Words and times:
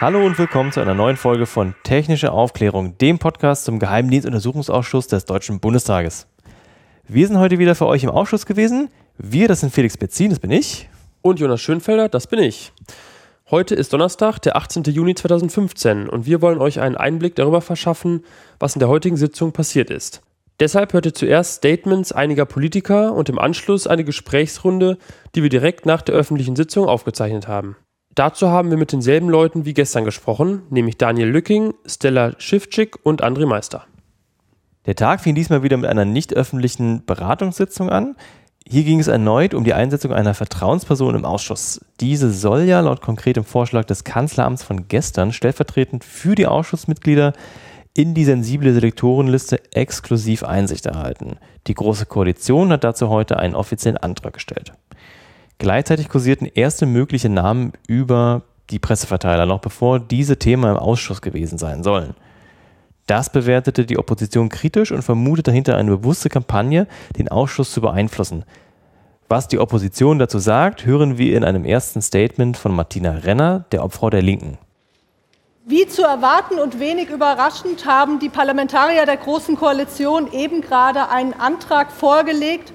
Hallo 0.00 0.24
und 0.24 0.38
willkommen 0.38 0.72
zu 0.72 0.80
einer 0.80 0.94
neuen 0.94 1.18
Folge 1.18 1.44
von 1.44 1.74
Technische 1.82 2.32
Aufklärung, 2.32 2.96
dem 2.96 3.18
Podcast 3.18 3.66
zum 3.66 3.78
Geheimdienstuntersuchungsausschuss 3.78 5.08
des 5.08 5.26
Deutschen 5.26 5.60
Bundestages. 5.60 6.26
Wir 7.06 7.26
sind 7.26 7.38
heute 7.38 7.58
wieder 7.58 7.74
für 7.74 7.84
euch 7.84 8.02
im 8.02 8.08
Ausschuss 8.08 8.46
gewesen. 8.46 8.88
Wir, 9.18 9.46
das 9.46 9.60
sind 9.60 9.74
Felix 9.74 9.98
Bezin, 9.98 10.30
das 10.30 10.38
bin 10.38 10.52
ich. 10.52 10.88
Und 11.20 11.38
Jonas 11.38 11.60
Schönfelder, 11.60 12.08
das 12.08 12.28
bin 12.28 12.38
ich. 12.38 12.72
Heute 13.50 13.74
ist 13.74 13.92
Donnerstag, 13.92 14.38
der 14.38 14.56
18. 14.56 14.84
Juni 14.84 15.14
2015 15.14 16.08
und 16.08 16.24
wir 16.24 16.40
wollen 16.40 16.62
euch 16.62 16.80
einen 16.80 16.96
Einblick 16.96 17.36
darüber 17.36 17.60
verschaffen, 17.60 18.24
was 18.58 18.76
in 18.76 18.78
der 18.78 18.88
heutigen 18.88 19.18
Sitzung 19.18 19.52
passiert 19.52 19.90
ist. 19.90 20.22
Deshalb 20.60 20.94
hört 20.94 21.04
ihr 21.04 21.14
zuerst 21.14 21.56
Statements 21.56 22.10
einiger 22.10 22.46
Politiker 22.46 23.12
und 23.12 23.28
im 23.28 23.38
Anschluss 23.38 23.86
eine 23.86 24.04
Gesprächsrunde, 24.04 24.96
die 25.34 25.42
wir 25.42 25.50
direkt 25.50 25.84
nach 25.84 26.00
der 26.00 26.14
öffentlichen 26.14 26.56
Sitzung 26.56 26.86
aufgezeichnet 26.86 27.48
haben. 27.48 27.76
Dazu 28.14 28.48
haben 28.48 28.70
wir 28.70 28.76
mit 28.76 28.90
denselben 28.92 29.28
Leuten 29.28 29.64
wie 29.64 29.74
gestern 29.74 30.04
gesprochen, 30.04 30.62
nämlich 30.70 30.98
Daniel 30.98 31.28
Lücking, 31.28 31.74
Stella 31.86 32.34
Schiffczyk 32.38 32.98
und 33.04 33.22
André 33.22 33.46
Meister. 33.46 33.86
Der 34.86 34.96
Tag 34.96 35.20
fing 35.20 35.36
diesmal 35.36 35.62
wieder 35.62 35.76
mit 35.76 35.88
einer 35.88 36.04
nicht 36.04 36.34
öffentlichen 36.34 37.04
Beratungssitzung 37.06 37.88
an. 37.88 38.16
Hier 38.66 38.82
ging 38.82 38.98
es 38.98 39.06
erneut 39.06 39.54
um 39.54 39.62
die 39.62 39.74
Einsetzung 39.74 40.12
einer 40.12 40.34
Vertrauensperson 40.34 41.14
im 41.14 41.24
Ausschuss. 41.24 41.84
Diese 42.00 42.32
soll 42.32 42.62
ja 42.62 42.80
laut 42.80 43.00
konkretem 43.00 43.44
Vorschlag 43.44 43.84
des 43.84 44.02
Kanzleramts 44.02 44.64
von 44.64 44.88
gestern 44.88 45.32
stellvertretend 45.32 46.02
für 46.02 46.34
die 46.34 46.46
Ausschussmitglieder 46.46 47.32
in 47.94 48.14
die 48.14 48.24
sensible 48.24 48.72
Selektorenliste 48.72 49.60
exklusiv 49.72 50.42
Einsicht 50.42 50.86
erhalten. 50.86 51.38
Die 51.66 51.74
Große 51.74 52.06
Koalition 52.06 52.70
hat 52.72 52.82
dazu 52.82 53.08
heute 53.08 53.38
einen 53.38 53.54
offiziellen 53.54 53.98
Antrag 53.98 54.34
gestellt. 54.34 54.72
Gleichzeitig 55.60 56.08
kursierten 56.08 56.46
erste 56.46 56.86
mögliche 56.86 57.28
Namen 57.28 57.74
über 57.86 58.40
die 58.70 58.78
Presseverteiler, 58.78 59.44
noch 59.44 59.60
bevor 59.60 60.00
diese 60.00 60.38
Themen 60.38 60.64
im 60.64 60.78
Ausschuss 60.78 61.20
gewesen 61.20 61.58
sein 61.58 61.82
sollen. 61.82 62.14
Das 63.06 63.30
bewertete 63.30 63.84
die 63.84 63.98
Opposition 63.98 64.48
kritisch 64.48 64.90
und 64.90 65.02
vermutet 65.02 65.48
dahinter 65.48 65.76
eine 65.76 65.98
bewusste 65.98 66.30
Kampagne, 66.30 66.86
den 67.18 67.28
Ausschuss 67.28 67.72
zu 67.72 67.82
beeinflussen. 67.82 68.46
Was 69.28 69.48
die 69.48 69.58
Opposition 69.58 70.18
dazu 70.18 70.38
sagt, 70.38 70.86
hören 70.86 71.18
wir 71.18 71.36
in 71.36 71.44
einem 71.44 71.66
ersten 71.66 72.00
Statement 72.00 72.56
von 72.56 72.74
Martina 72.74 73.10
Renner, 73.10 73.66
der 73.70 73.84
Obfrau 73.84 74.08
der 74.08 74.22
Linken. 74.22 74.56
Wie 75.66 75.86
zu 75.86 76.02
erwarten 76.02 76.58
und 76.58 76.80
wenig 76.80 77.10
überraschend 77.10 77.84
haben 77.84 78.18
die 78.18 78.30
Parlamentarier 78.30 79.04
der 79.04 79.18
Großen 79.18 79.56
Koalition 79.56 80.32
eben 80.32 80.62
gerade 80.62 81.10
einen 81.10 81.34
Antrag 81.34 81.92
vorgelegt, 81.92 82.72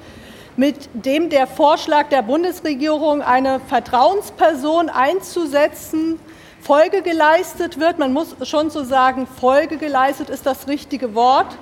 mit 0.57 0.89
dem 0.93 1.29
der 1.29 1.47
Vorschlag 1.47 2.09
der 2.09 2.21
Bundesregierung, 2.21 3.21
eine 3.21 3.59
Vertrauensperson 3.59 4.89
einzusetzen, 4.89 6.19
Folge 6.61 7.01
geleistet 7.01 7.79
wird. 7.79 7.99
Man 7.99 8.13
muss 8.13 8.35
schon 8.43 8.69
so 8.69 8.83
sagen, 8.83 9.27
Folge 9.27 9.77
geleistet 9.77 10.29
ist 10.29 10.45
das 10.45 10.67
richtige 10.67 11.13
Wort. 11.13 11.57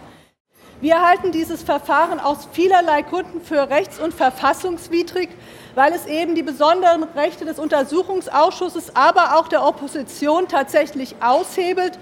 Wir 0.81 1.01
halten 1.01 1.31
dieses 1.31 1.63
Verfahren 1.63 2.19
aus 2.19 2.47
vielerlei 2.51 3.01
Gründen 3.01 3.41
für 3.41 3.69
rechts- 3.69 3.99
und 3.99 4.13
verfassungswidrig 4.13 5.29
weil 5.75 5.93
es 5.93 6.05
eben 6.05 6.35
die 6.35 6.43
besonderen 6.43 7.03
Rechte 7.03 7.45
des 7.45 7.59
Untersuchungsausschusses, 7.59 8.95
aber 8.95 9.37
auch 9.37 9.47
der 9.47 9.65
Opposition 9.65 10.47
tatsächlich 10.47 11.15
aushebelt. 11.21 11.97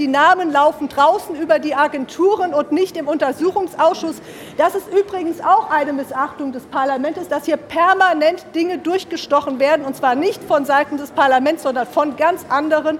Die 0.00 0.08
Namen 0.08 0.50
laufen 0.50 0.88
draußen 0.88 1.36
über 1.36 1.58
die 1.58 1.74
Agenturen 1.74 2.54
und 2.54 2.72
nicht 2.72 2.96
im 2.96 3.06
Untersuchungsausschuss. 3.06 4.22
Das 4.56 4.74
ist 4.74 4.88
übrigens 4.88 5.42
auch 5.42 5.70
eine 5.70 5.92
Missachtung 5.92 6.52
des 6.52 6.62
Parlaments, 6.64 7.28
dass 7.28 7.44
hier 7.44 7.58
permanent 7.58 8.46
Dinge 8.54 8.78
durchgestochen 8.78 9.60
werden, 9.60 9.84
und 9.84 9.94
zwar 9.94 10.14
nicht 10.14 10.42
von 10.42 10.64
Seiten 10.64 10.96
des 10.96 11.10
Parlaments, 11.10 11.64
sondern 11.64 11.86
von 11.86 12.16
ganz 12.16 12.46
anderen. 12.48 12.98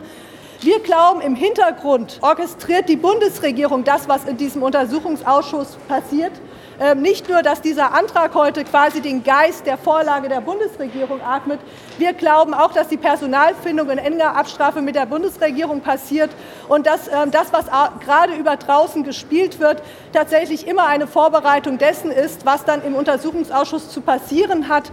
Wir 0.60 0.78
glauben, 0.80 1.22
im 1.22 1.34
Hintergrund 1.34 2.18
orchestriert 2.20 2.86
die 2.90 2.96
Bundesregierung 2.96 3.82
das, 3.82 4.06
was 4.06 4.26
in 4.26 4.36
diesem 4.36 4.62
Untersuchungsausschuss 4.62 5.78
passiert. 5.88 6.32
Ähm, 6.80 7.02
nicht 7.02 7.28
nur, 7.28 7.42
dass 7.42 7.60
dieser 7.60 7.92
Antrag 7.92 8.34
heute 8.34 8.64
quasi 8.64 9.02
den 9.02 9.22
Geist 9.22 9.66
der 9.66 9.76
Vorlage 9.76 10.30
der 10.30 10.40
Bundesregierung 10.40 11.20
atmet, 11.20 11.60
wir 11.98 12.14
glauben 12.14 12.54
auch, 12.54 12.72
dass 12.72 12.88
die 12.88 12.96
Personalfindung 12.96 13.90
in 13.90 13.98
enger 13.98 14.34
Abstrafe 14.34 14.80
mit 14.80 14.94
der 14.94 15.04
Bundesregierung 15.04 15.82
passiert 15.82 16.30
und 16.68 16.86
dass 16.86 17.08
ähm, 17.08 17.30
das, 17.32 17.52
was 17.52 17.66
gerade 18.02 18.32
über 18.32 18.56
draußen 18.56 19.04
gespielt 19.04 19.60
wird, 19.60 19.82
tatsächlich 20.14 20.66
immer 20.66 20.86
eine 20.86 21.06
Vorbereitung 21.06 21.76
dessen 21.76 22.10
ist, 22.10 22.46
was 22.46 22.64
dann 22.64 22.82
im 22.82 22.94
Untersuchungsausschuss 22.94 23.90
zu 23.90 24.00
passieren 24.00 24.68
hat. 24.68 24.90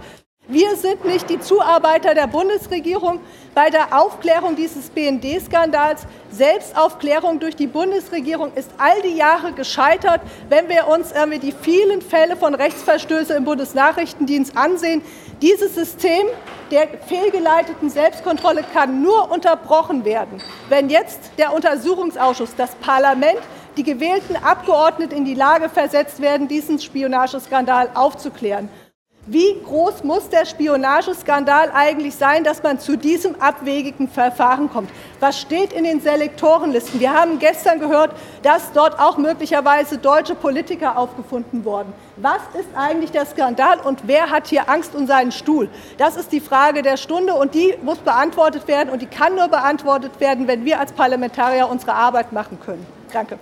Wir 0.50 0.76
sind 0.76 1.04
nicht 1.04 1.28
die 1.28 1.40
Zuarbeiter 1.40 2.14
der 2.14 2.26
Bundesregierung 2.26 3.20
bei 3.54 3.68
der 3.68 4.00
Aufklärung 4.00 4.56
dieses 4.56 4.88
BND-Skandals. 4.88 6.06
Selbstaufklärung 6.30 7.38
durch 7.38 7.54
die 7.54 7.66
Bundesregierung 7.66 8.54
ist 8.54 8.70
all 8.78 9.02
die 9.02 9.14
Jahre 9.14 9.52
gescheitert. 9.52 10.22
Wenn 10.48 10.70
wir 10.70 10.88
uns 10.88 11.12
äh, 11.12 11.38
die 11.38 11.52
vielen 11.52 12.00
Fälle 12.00 12.34
von 12.34 12.54
Rechtsverstößen 12.54 13.36
im 13.36 13.44
Bundesnachrichtendienst 13.44 14.56
ansehen, 14.56 15.02
dieses 15.42 15.74
System 15.74 16.26
der 16.70 16.88
fehlgeleiteten 17.06 17.90
Selbstkontrolle 17.90 18.64
kann 18.72 19.02
nur 19.02 19.30
unterbrochen 19.30 20.06
werden, 20.06 20.40
wenn 20.70 20.88
jetzt 20.88 21.18
der 21.36 21.52
Untersuchungsausschuss, 21.52 22.54
das 22.56 22.74
Parlament, 22.76 23.40
die 23.76 23.82
gewählten 23.82 24.36
Abgeordneten 24.36 25.14
in 25.14 25.24
die 25.26 25.34
Lage 25.34 25.68
versetzt 25.68 26.22
werden, 26.22 26.48
diesen 26.48 26.78
Spionageskandal 26.78 27.90
aufzuklären. 27.92 28.70
Wie 29.30 29.60
groß 29.62 30.04
muss 30.04 30.30
der 30.30 30.46
Spionageskandal 30.46 31.70
eigentlich 31.74 32.14
sein, 32.14 32.44
dass 32.44 32.62
man 32.62 32.80
zu 32.80 32.96
diesem 32.96 33.38
abwegigen 33.42 34.08
Verfahren 34.08 34.70
kommt? 34.70 34.88
Was 35.20 35.38
steht 35.38 35.74
in 35.74 35.84
den 35.84 36.00
Selektorenlisten? 36.00 36.98
Wir 36.98 37.12
haben 37.12 37.38
gestern 37.38 37.78
gehört, 37.78 38.12
dass 38.42 38.72
dort 38.72 38.98
auch 38.98 39.18
möglicherweise 39.18 39.98
deutsche 39.98 40.34
Politiker 40.34 40.96
aufgefunden 40.96 41.66
wurden. 41.66 41.92
Was 42.16 42.40
ist 42.58 42.70
eigentlich 42.74 43.10
der 43.10 43.26
Skandal 43.26 43.80
und 43.80 44.00
wer 44.06 44.30
hat 44.30 44.46
hier 44.46 44.66
Angst 44.70 44.94
um 44.94 45.06
seinen 45.06 45.30
Stuhl? 45.30 45.68
Das 45.98 46.16
ist 46.16 46.32
die 46.32 46.40
Frage 46.40 46.80
der 46.80 46.96
Stunde 46.96 47.34
und 47.34 47.54
die 47.54 47.74
muss 47.82 47.98
beantwortet 47.98 48.66
werden 48.66 48.88
und 48.88 49.02
die 49.02 49.06
kann 49.06 49.34
nur 49.34 49.48
beantwortet 49.48 50.20
werden, 50.20 50.48
wenn 50.48 50.64
wir 50.64 50.80
als 50.80 50.92
Parlamentarier 50.92 51.68
unsere 51.68 51.92
Arbeit 51.92 52.32
machen 52.32 52.58
können. 52.64 52.86
Danke. 53.12 53.38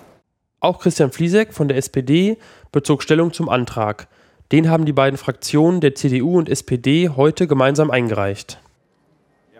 Auch 0.58 0.80
Christian 0.80 1.12
Fliesek 1.12 1.54
von 1.54 1.68
der 1.68 1.76
SPD 1.76 2.38
bezog 2.72 3.04
Stellung 3.04 3.32
zum 3.32 3.48
Antrag. 3.48 4.08
Den 4.52 4.70
haben 4.70 4.84
die 4.84 4.92
beiden 4.92 5.18
Fraktionen 5.18 5.80
der 5.80 5.96
CDU 5.96 6.38
und 6.38 6.48
SPD 6.48 7.08
heute 7.08 7.48
gemeinsam 7.48 7.90
eingereicht. 7.90 8.60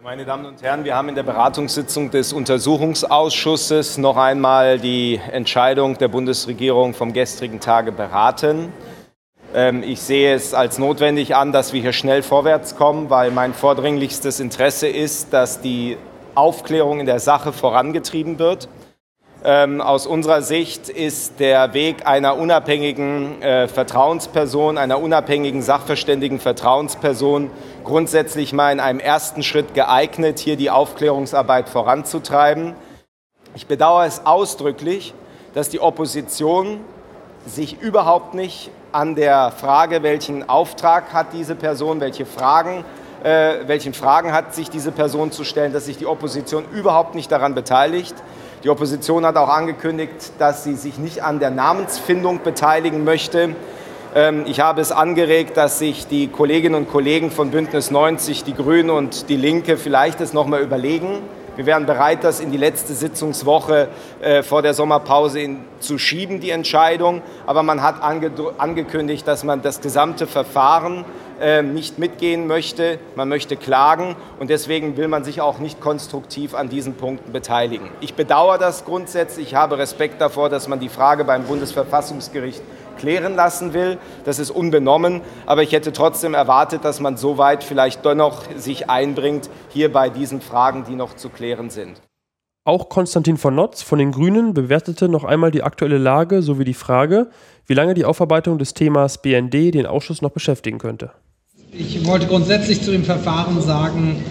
Meine 0.01 0.25
Damen 0.25 0.47
und 0.47 0.63
Herren, 0.63 0.85
wir 0.85 0.95
haben 0.95 1.09
in 1.09 1.17
der 1.17 1.25
Beratungssitzung 1.25 2.13
des 2.13 2.33
Untersuchungsausschusses 2.33 3.99
noch 3.99 4.17
einmal 4.17 4.79
die 4.79 5.21
Entscheidung 5.33 5.99
der 5.99 6.07
Bundesregierung 6.07 6.95
vom 6.95 7.13
gestrigen 7.13 7.59
Tage 7.59 7.91
beraten. 7.91 8.73
Ähm, 9.53 9.83
ich 9.83 10.01
sehe 10.01 10.33
es 10.33 10.55
als 10.55 10.79
notwendig 10.79 11.35
an, 11.35 11.51
dass 11.51 11.73
wir 11.73 11.81
hier 11.81 11.93
schnell 11.93 12.23
vorwärts 12.23 12.77
kommen, 12.77 13.11
weil 13.11 13.33
mein 13.33 13.53
vordringlichstes 13.53 14.39
Interesse 14.39 14.87
ist, 14.87 15.33
dass 15.33 15.61
die 15.61 15.97
Aufklärung 16.37 17.01
in 17.01 17.07
der 17.07 17.19
Sache 17.19 17.53
vorangetrieben 17.53 18.39
wird. 18.39 18.69
Ähm, 19.49 19.81
aus 19.81 20.09
unserer 20.09 20.43
Sicht 20.43 20.89
ist 20.89 21.39
der 21.39 21.73
Weg 21.73 22.05
einer 22.05 22.37
unabhängigen 22.37 23.41
äh, 23.43 23.69
Vertrauensperson, 23.69 24.77
einer 24.77 25.01
unabhängigen 25.01 25.63
sachverständigen 25.63 26.41
Vertrauensperson 26.41 27.53
grundsätzlich 27.85 28.53
mal 28.53 28.73
in 28.73 28.81
einem 28.81 28.99
ersten 28.99 29.45
Schritt 29.45 29.73
geeignet, 29.73 30.41
hier 30.41 30.57
die 30.57 30.69
Aufklärungsarbeit 30.69 31.69
voranzutreiben. 31.69 32.75
Ich 33.55 33.69
bedauere 33.69 34.07
es 34.07 34.27
ausdrücklich, 34.27 35.15
dass 35.55 35.69
die 35.69 35.79
Opposition 35.79 36.81
sich 37.47 37.81
überhaupt 37.81 38.35
nicht 38.35 38.73
an 38.91 39.15
der 39.15 39.53
Frage, 39.53 40.03
welchen 40.03 40.49
Auftrag 40.49 41.13
hat 41.13 41.29
diese 41.33 41.55
Person, 41.55 42.01
welche 42.01 42.27
Fragen, 42.27 42.85
äh, 43.23 43.59
welchen 43.69 43.95
Fragen 43.95 44.33
hat 44.33 44.57
sich 44.57 44.71
diese 44.71 44.91
Person 44.91 45.31
zu 45.31 45.45
stellen, 45.45 45.73
dass 45.73 45.87
sich 45.87 45.99
die 45.99 46.07
Opposition 46.07 46.65
überhaupt 46.73 47.15
nicht 47.15 47.31
daran 47.31 47.55
beteiligt. 47.55 48.17
Die 48.67 48.71
Opposition 48.71 49.25
hat 49.25 49.37
auch 49.37 49.49
angekündigt, 49.49 50.33
dass 50.41 50.65
sie 50.65 50.75
sich 50.75 50.99
nicht 50.99 51.23
an 51.23 51.39
der 51.39 51.51
Namensfindung 51.51 52.41
beteiligen 52.43 53.05
möchte. 53.05 53.55
Ähm, 54.13 54.43
ich 54.45 54.59
habe 54.59 54.81
es 54.81 54.91
angeregt, 54.91 55.57
dass 55.57 55.79
sich 55.79 56.09
die 56.09 56.27
Kolleginnen 56.27 56.75
und 56.75 56.91
Kollegen 56.91 57.31
von 57.31 57.53
Bündnis 57.53 57.93
90, 57.93 58.43
die 58.43 58.55
Grünen 58.55 58.91
und 58.91 59.29
die 59.29 59.37
Linke 59.37 59.77
vielleicht 59.77 60.21
es 60.21 60.33
noch 60.33 60.49
mal 60.49 60.61
überlegen. 60.61 61.21
Wir 61.57 61.65
wären 61.65 61.87
bereit, 61.87 62.23
das 62.23 62.41
in 62.41 62.53
die 62.53 62.59
letzte 62.59 62.93
Sitzungswoche 62.93 63.89
äh, 64.21 64.43
vor 64.43 64.61
der 64.61 64.75
Sommerpause 64.75 65.41
in, 65.41 65.65
zu 65.81 65.97
schieben, 65.97 66.39
die 66.39 66.51
Entscheidung. 66.51 67.23
Aber 67.47 67.63
man 67.63 67.83
hat 67.83 68.03
ange 68.03 68.31
angekündigt, 68.59 69.27
dass 69.27 69.43
man 69.43 69.63
das 69.63 69.81
gesamte 69.81 70.27
Verfahren 70.27 71.07
ähm, 71.41 71.73
nicht 71.73 71.99
mitgehen 71.99 72.47
möchte. 72.47 72.99
Man 73.15 73.31
möchte 73.31 73.57
klagen 73.57 74.17
und 74.39 74.51
deswegen 74.51 74.99
will 74.99 75.09
man 75.09 75.25
sich 75.25 75.41
auch 75.41 75.59
nicht 75.59 75.81
konstruktiv 75.81 76.55
an 76.55 76.69
diesen 76.69 76.95
Punkten 76.95 77.33
beteiligen. 77.33 77.89
Ich 78.01 78.15
bedauere 78.15 78.59
das 78.59 78.85
grundsätzlich. 78.85 79.49
Ich 79.49 79.55
habe 79.55 79.79
Respekt 79.79 80.21
davor, 80.21 80.51
dass 80.51 80.69
man 80.69 80.79
die 80.79 80.91
Frage 80.91 81.25
beim 81.25 81.45
Bundesverfassungsgericht 81.45 82.63
klären 82.97 83.35
lassen 83.35 83.73
will. 83.73 83.99
Das 84.25 84.39
ist 84.39 84.51
unbenommen, 84.51 85.21
aber 85.47 85.63
ich 85.63 85.73
hätte 85.73 85.93
trotzdem 85.93 86.35
erwartet, 86.35 86.85
dass 86.85 87.01
man 87.01 87.17
so 87.17 87.39
weit 87.39 87.65
vielleicht 87.65 88.05
dennoch 88.05 88.43
sich 88.57 88.91
einbringt, 88.91 89.51
hier 89.69 89.93
bei 89.93 90.11
diesen 90.11 90.41
Fragen, 90.41 90.85
die 90.89 90.97
noch 90.97 91.15
zu 91.15 91.29
klären 91.29 91.71
sind. 91.71 92.01
Auch 92.65 92.89
Konstantin 92.89 93.37
von 93.37 93.55
Notz 93.55 93.83
von 93.83 94.01
den 94.01 94.11
Grünen 94.11 94.53
bewertete 94.53 95.09
noch 95.09 95.23
einmal 95.23 95.53
die 95.53 95.63
aktuelle 95.63 95.99
Lage 95.99 96.43
sowie 96.43 96.65
die 96.65 96.75
Frage, 96.75 97.29
wie 97.67 97.75
lange 97.75 97.95
die 97.95 98.05
Aufarbeitung 98.05 98.59
des 98.59 98.75
Themas 98.75 99.23
BND 99.23 99.73
den 99.73 99.87
Ausschuss 99.87 100.21
noch 100.21 100.33
beschäftigen 100.33 100.79
könnte. 100.79 101.13
Ich 101.73 102.05
wollte 102.05 102.27
grundsätzlich 102.27 102.83
zu 102.83 102.91
dem 102.91 103.05
Verfahren 103.05 103.61
sagen, 103.61 104.25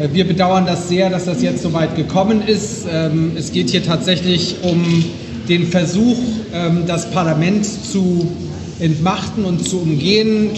äh, 0.00 0.08
wir 0.12 0.26
bedauern 0.26 0.66
das 0.66 0.88
sehr, 0.88 1.10
dass 1.10 1.24
das 1.24 1.42
jetzt 1.42 1.62
so 1.62 1.72
weit 1.72 1.96
gekommen 1.96 2.46
ist. 2.46 2.86
Ähm, 2.90 3.32
es 3.36 3.52
geht 3.52 3.70
hier 3.70 3.84
tatsächlich 3.84 4.56
um 4.62 5.04
den 5.48 5.66
Versuch, 5.66 6.18
ähm, 6.52 6.84
das 6.86 7.10
Parlament 7.10 7.64
zu 7.64 8.30
entmachten 8.78 9.44
und 9.44 9.66
zu 9.66 9.80
umgehen 9.80 10.50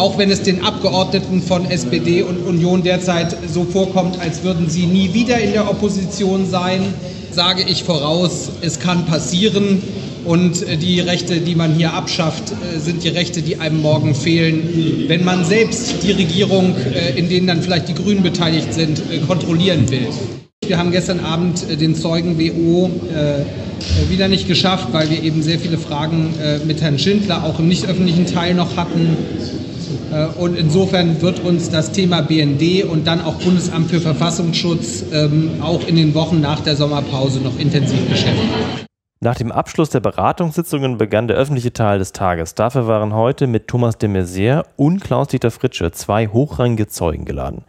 auch 0.00 0.16
wenn 0.16 0.30
es 0.30 0.42
den 0.42 0.64
Abgeordneten 0.64 1.42
von 1.42 1.70
SPD 1.70 2.22
und 2.22 2.38
Union 2.46 2.82
derzeit 2.82 3.36
so 3.52 3.64
vorkommt, 3.64 4.18
als 4.18 4.42
würden 4.42 4.70
sie 4.70 4.86
nie 4.86 5.12
wieder 5.12 5.38
in 5.38 5.52
der 5.52 5.68
Opposition 5.68 6.48
sein, 6.48 6.94
sage 7.30 7.64
ich 7.68 7.84
voraus, 7.84 8.48
es 8.62 8.80
kann 8.80 9.04
passieren. 9.04 9.82
Und 10.24 10.66
äh, 10.66 10.76
die 10.76 11.00
Rechte, 11.00 11.40
die 11.40 11.54
man 11.54 11.74
hier 11.74 11.92
abschafft, 11.92 12.52
äh, 12.52 12.78
sind 12.78 13.04
die 13.04 13.08
Rechte, 13.08 13.42
die 13.42 13.56
einem 13.56 13.80
morgen 13.80 14.14
fehlen, 14.14 15.04
wenn 15.06 15.24
man 15.24 15.44
selbst 15.44 16.02
die 16.02 16.12
Regierung, 16.12 16.74
äh, 16.76 17.18
in 17.18 17.28
denen 17.28 17.46
dann 17.46 17.62
vielleicht 17.62 17.88
die 17.88 17.94
Grünen 17.94 18.22
beteiligt 18.22 18.72
sind, 18.72 19.02
kontrollieren 19.26 19.90
will. 19.90 20.08
Wir 20.70 20.78
haben 20.78 20.92
gestern 20.92 21.18
Abend 21.18 21.80
den 21.80 21.96
Zeugen 21.96 22.38
WO 22.38 22.88
wieder 24.08 24.28
nicht 24.28 24.46
geschafft, 24.46 24.92
weil 24.92 25.10
wir 25.10 25.20
eben 25.20 25.42
sehr 25.42 25.58
viele 25.58 25.78
Fragen 25.78 26.32
mit 26.64 26.80
Herrn 26.80 26.96
Schindler 26.96 27.42
auch 27.42 27.58
im 27.58 27.66
nicht 27.66 27.88
öffentlichen 27.88 28.24
Teil 28.24 28.54
noch 28.54 28.76
hatten. 28.76 29.16
Äh, 30.12 30.26
und 30.38 30.56
insofern 30.56 31.20
wird 31.22 31.40
uns 31.40 31.70
das 31.70 31.92
Thema 31.92 32.22
BND 32.22 32.84
und 32.84 33.06
dann 33.06 33.20
auch 33.20 33.34
Bundesamt 33.34 33.90
für 33.90 34.00
Verfassungsschutz 34.00 35.04
ähm, 35.12 35.54
auch 35.60 35.86
in 35.86 35.96
den 35.96 36.14
Wochen 36.14 36.40
nach 36.40 36.60
der 36.60 36.76
Sommerpause 36.76 37.40
noch 37.40 37.58
intensiv 37.58 38.08
beschäftigen. 38.08 38.54
Nach 39.20 39.36
dem 39.36 39.52
Abschluss 39.52 39.90
der 39.90 40.00
Beratungssitzungen 40.00 40.96
begann 40.96 41.28
der 41.28 41.36
öffentliche 41.36 41.72
Teil 41.72 41.98
des 41.98 42.12
Tages. 42.12 42.54
Dafür 42.54 42.86
waren 42.86 43.12
heute 43.12 43.46
mit 43.46 43.68
Thomas 43.68 43.98
de 43.98 44.08
Maizière 44.08 44.64
und 44.76 45.00
Klaus-Dieter 45.00 45.50
Fritsche 45.50 45.90
zwei 45.92 46.28
hochrangige 46.28 46.86
Zeugen 46.86 47.26
geladen. 47.26 47.64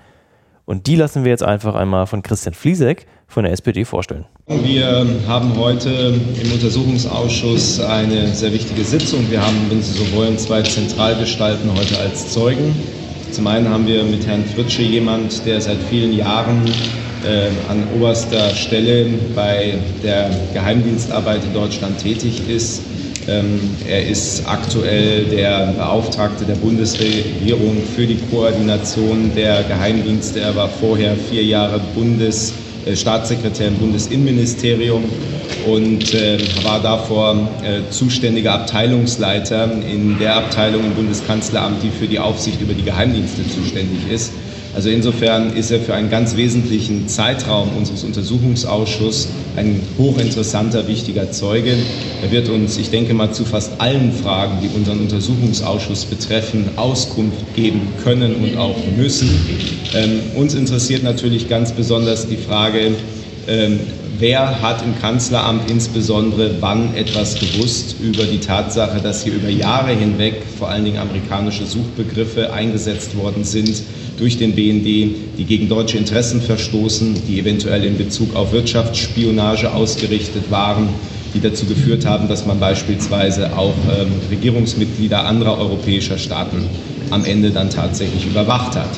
Und 0.71 0.87
die 0.87 0.95
lassen 0.95 1.25
wir 1.25 1.31
jetzt 1.31 1.43
einfach 1.43 1.75
einmal 1.75 2.07
von 2.07 2.23
Christian 2.23 2.53
Fliesek 2.53 3.05
von 3.27 3.43
der 3.43 3.51
SPD 3.51 3.83
vorstellen. 3.83 4.23
Wir 4.47 5.05
haben 5.27 5.53
heute 5.57 5.89
im 6.41 6.49
Untersuchungsausschuss 6.53 7.81
eine 7.81 8.29
sehr 8.29 8.53
wichtige 8.53 8.85
Sitzung. 8.85 9.29
Wir 9.29 9.45
haben, 9.45 9.57
wenn 9.69 9.81
Sie 9.81 9.91
so 9.91 10.15
wollen, 10.15 10.37
zwei 10.37 10.61
Zentralgestalten 10.61 11.69
heute 11.77 11.99
als 11.99 12.31
Zeugen. 12.31 12.73
Zum 13.33 13.47
einen 13.47 13.67
haben 13.67 13.85
wir 13.85 14.05
mit 14.05 14.25
Herrn 14.25 14.45
Fritsche 14.45 14.83
jemand, 14.83 15.45
der 15.45 15.59
seit 15.59 15.79
vielen 15.89 16.13
Jahren 16.13 16.63
äh, 17.25 17.49
an 17.69 17.83
oberster 17.93 18.51
Stelle 18.51 19.07
bei 19.35 19.73
der 20.01 20.29
Geheimdienstarbeit 20.53 21.43
in 21.43 21.53
Deutschland 21.53 21.99
tätig 21.99 22.47
ist. 22.47 22.81
Ähm, 23.27 23.59
er 23.87 24.07
ist 24.07 24.43
aktuell 24.47 25.25
der 25.25 25.73
Beauftragte 25.77 26.45
der 26.45 26.55
Bundesregierung 26.55 27.77
für 27.95 28.07
die 28.07 28.17
Koordination 28.31 29.31
der 29.35 29.63
Geheimdienste. 29.63 30.39
Er 30.39 30.55
war 30.55 30.69
vorher 30.69 31.15
vier 31.15 31.43
Jahre 31.43 31.79
Bundes 31.93 32.53
äh, 32.85 32.95
Staatssekretär 32.95 33.67
im 33.67 33.75
Bundesinnenministerium 33.75 35.03
und 35.67 36.13
äh, 36.13 36.39
war 36.63 36.81
davor 36.81 37.47
äh, 37.63 37.91
zuständiger 37.91 38.53
Abteilungsleiter 38.53 39.69
in 39.87 40.17
der 40.17 40.35
Abteilung 40.35 40.85
im 40.85 40.95
Bundeskanzleramt, 40.95 41.83
die 41.83 41.91
für 41.91 42.07
die 42.07 42.17
Aufsicht 42.17 42.59
über 42.61 42.73
die 42.73 42.83
Geheimdienste 42.83 43.47
zuständig 43.47 44.11
ist. 44.11 44.31
Also 44.73 44.89
insofern 44.89 45.55
ist 45.55 45.69
er 45.69 45.79
für 45.79 45.93
einen 45.93 46.09
ganz 46.09 46.37
wesentlichen 46.37 47.07
Zeitraum 47.09 47.69
unseres 47.77 48.03
Untersuchungsausschusses 48.03 49.27
ein 49.57 49.81
hochinteressanter, 49.97 50.87
wichtiger 50.87 51.31
Zeuge. 51.31 51.75
Er 52.21 52.31
wird 52.31 52.47
uns, 52.47 52.77
ich 52.77 52.89
denke 52.89 53.13
mal, 53.13 53.33
zu 53.33 53.43
fast 53.43 53.81
allen 53.81 54.13
Fragen, 54.13 54.59
die 54.63 54.69
unseren 54.75 54.99
Untersuchungsausschuss 54.99 56.05
betreffen, 56.05 56.69
Auskunft 56.77 57.53
geben 57.53 57.81
können 58.01 58.35
und 58.35 58.57
auch 58.57 58.77
müssen. 58.95 59.29
Ähm, 59.93 60.21
uns 60.35 60.53
interessiert 60.53 61.03
natürlich 61.03 61.49
ganz 61.49 61.73
besonders 61.73 62.27
die 62.27 62.37
Frage, 62.37 62.91
ähm, 63.47 63.79
wer 64.19 64.61
hat 64.61 64.83
im 64.83 64.97
Kanzleramt 65.01 65.69
insbesondere 65.69 66.51
wann 66.61 66.95
etwas 66.95 67.35
gewusst 67.35 67.95
über 68.01 68.23
die 68.23 68.39
Tatsache, 68.39 69.01
dass 69.01 69.23
hier 69.23 69.33
über 69.33 69.49
Jahre 69.49 69.93
hinweg 69.93 70.43
vor 70.57 70.69
allen 70.69 70.85
Dingen 70.85 70.99
amerikanische 70.99 71.65
Suchbegriffe 71.65 72.53
eingesetzt 72.53 73.17
worden 73.17 73.43
sind 73.43 73.81
durch 74.21 74.37
den 74.37 74.53
BND, 74.53 74.85
die 74.85 75.45
gegen 75.47 75.67
deutsche 75.67 75.97
Interessen 75.97 76.41
verstoßen, 76.41 77.15
die 77.27 77.39
eventuell 77.39 77.83
in 77.83 77.97
Bezug 77.97 78.35
auf 78.35 78.53
Wirtschaftsspionage 78.53 79.73
ausgerichtet 79.73 80.51
waren, 80.51 80.89
die 81.33 81.39
dazu 81.39 81.65
geführt 81.65 82.05
haben, 82.05 82.27
dass 82.27 82.45
man 82.45 82.59
beispielsweise 82.59 83.57
auch 83.57 83.73
ähm, 83.91 84.11
Regierungsmitglieder 84.29 85.25
anderer 85.25 85.57
europäischer 85.57 86.19
Staaten 86.19 86.65
am 87.09 87.25
Ende 87.25 87.49
dann 87.49 87.71
tatsächlich 87.71 88.27
überwacht 88.27 88.75
hat. 88.75 88.89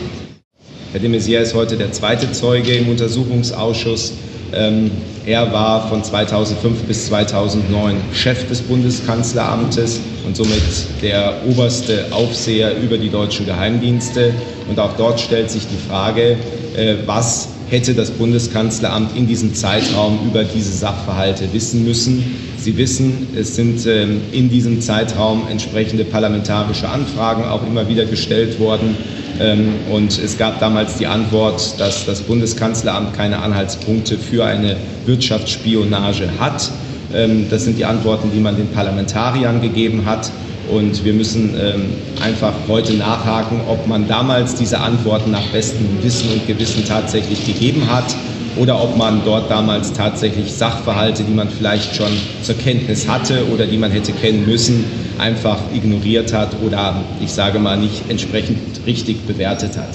Herr 0.92 1.00
de 1.00 1.10
Maizière 1.10 1.40
ist 1.40 1.54
heute 1.56 1.78
der 1.78 1.94
zweite 1.94 2.34
Zeuge 2.34 2.74
im 2.74 2.90
Untersuchungsausschuss. 2.90 4.12
Ähm, 4.56 4.92
er 5.26 5.52
war 5.54 5.88
von 5.88 6.04
2005 6.04 6.84
bis 6.84 7.08
2009 7.08 7.96
Chef 8.14 8.48
des 8.48 8.62
Bundeskanzleramtes 8.62 10.00
und 10.26 10.36
somit 10.36 10.62
der 11.02 11.34
oberste 11.48 12.06
Aufseher 12.12 12.76
über 12.82 12.98
die 12.98 13.10
deutschen 13.10 13.46
Geheimdienste. 13.46 14.34
Und 14.70 14.80
auch 14.80 14.94
dort 14.98 15.20
stellt 15.20 15.50
sich 15.50 15.64
die 15.68 15.90
Frage, 15.90 16.38
äh, 16.76 16.96
was 17.06 17.50
hätte 17.70 17.94
das 17.94 18.12
Bundeskanzleramt 18.12 19.16
in 19.16 19.28
diesem 19.28 19.54
Zeitraum 19.54 20.20
über 20.26 20.44
diese 20.44 20.72
Sachverhalte 20.72 21.52
wissen 21.54 21.84
müssen. 21.84 22.24
Sie 22.58 22.78
wissen, 22.78 23.28
es 23.36 23.56
sind 23.56 23.86
ähm, 23.88 24.22
in 24.32 24.50
diesem 24.50 24.82
Zeitraum 24.82 25.48
entsprechende 25.50 26.06
parlamentarische 26.06 26.88
Anfragen 26.88 27.44
auch 27.46 27.66
immer 27.66 27.88
wieder 27.90 28.06
gestellt 28.06 28.60
worden. 28.60 28.96
Ähm, 29.40 29.74
und 29.92 30.18
es 30.18 30.38
gab 30.38 30.60
damals 30.60 30.98
die 30.98 31.08
Antwort, 31.08 31.80
dass 31.80 32.06
das 32.06 32.22
Bundeskanzleramt 32.22 33.14
keine 33.14 33.40
Anhaltspunkte 33.40 34.18
für 34.18 34.46
eine 34.46 34.78
Wirtschaftsspionage 35.06 36.40
hat. 36.40 36.72
Ähm, 37.14 37.48
das 37.50 37.64
sind 37.64 37.78
die 37.78 37.86
Antworten, 37.86 38.32
die 38.34 38.40
man 38.40 38.56
den 38.56 38.68
Parlamentariern 38.68 39.62
gegeben 39.62 40.06
hat. 40.06 40.32
Und 40.70 41.04
wir 41.04 41.14
müssen 41.14 41.56
ähm, 41.60 41.94
einfach 42.22 42.54
heute 42.68 42.94
nachhaken, 42.94 43.62
ob 43.68 43.88
man 43.88 44.08
damals 44.08 44.56
diese 44.56 44.80
Antworten 44.80 45.32
nach 45.32 45.46
bestem 45.48 46.02
Wissen 46.02 46.32
und 46.32 46.48
Gewissen 46.48 46.86
tatsächlich 46.86 47.46
gegeben 47.46 47.90
hat 47.90 48.16
oder 48.56 48.82
ob 48.82 48.96
man 48.98 49.22
dort 49.26 49.50
damals 49.50 49.94
tatsächlich 49.94 50.54
Sachverhalte, 50.54 51.24
die 51.24 51.34
man 51.34 51.50
vielleicht 51.50 51.96
schon 51.96 52.12
zur 52.44 52.56
Kenntnis 52.56 53.08
hatte 53.08 53.48
oder 53.52 53.66
die 53.66 53.78
man 53.78 53.92
hätte 53.92 54.12
kennen 54.14 54.46
müssen, 54.46 54.86
einfach 55.18 55.60
ignoriert 55.74 56.34
hat 56.34 56.56
oder 56.66 56.96
ich 57.20 57.32
sage 57.32 57.60
mal 57.60 57.78
nicht 57.78 58.10
entsprechend 58.10 58.86
richtig 58.86 59.26
bewertet 59.26 59.78
hat. 59.78 59.90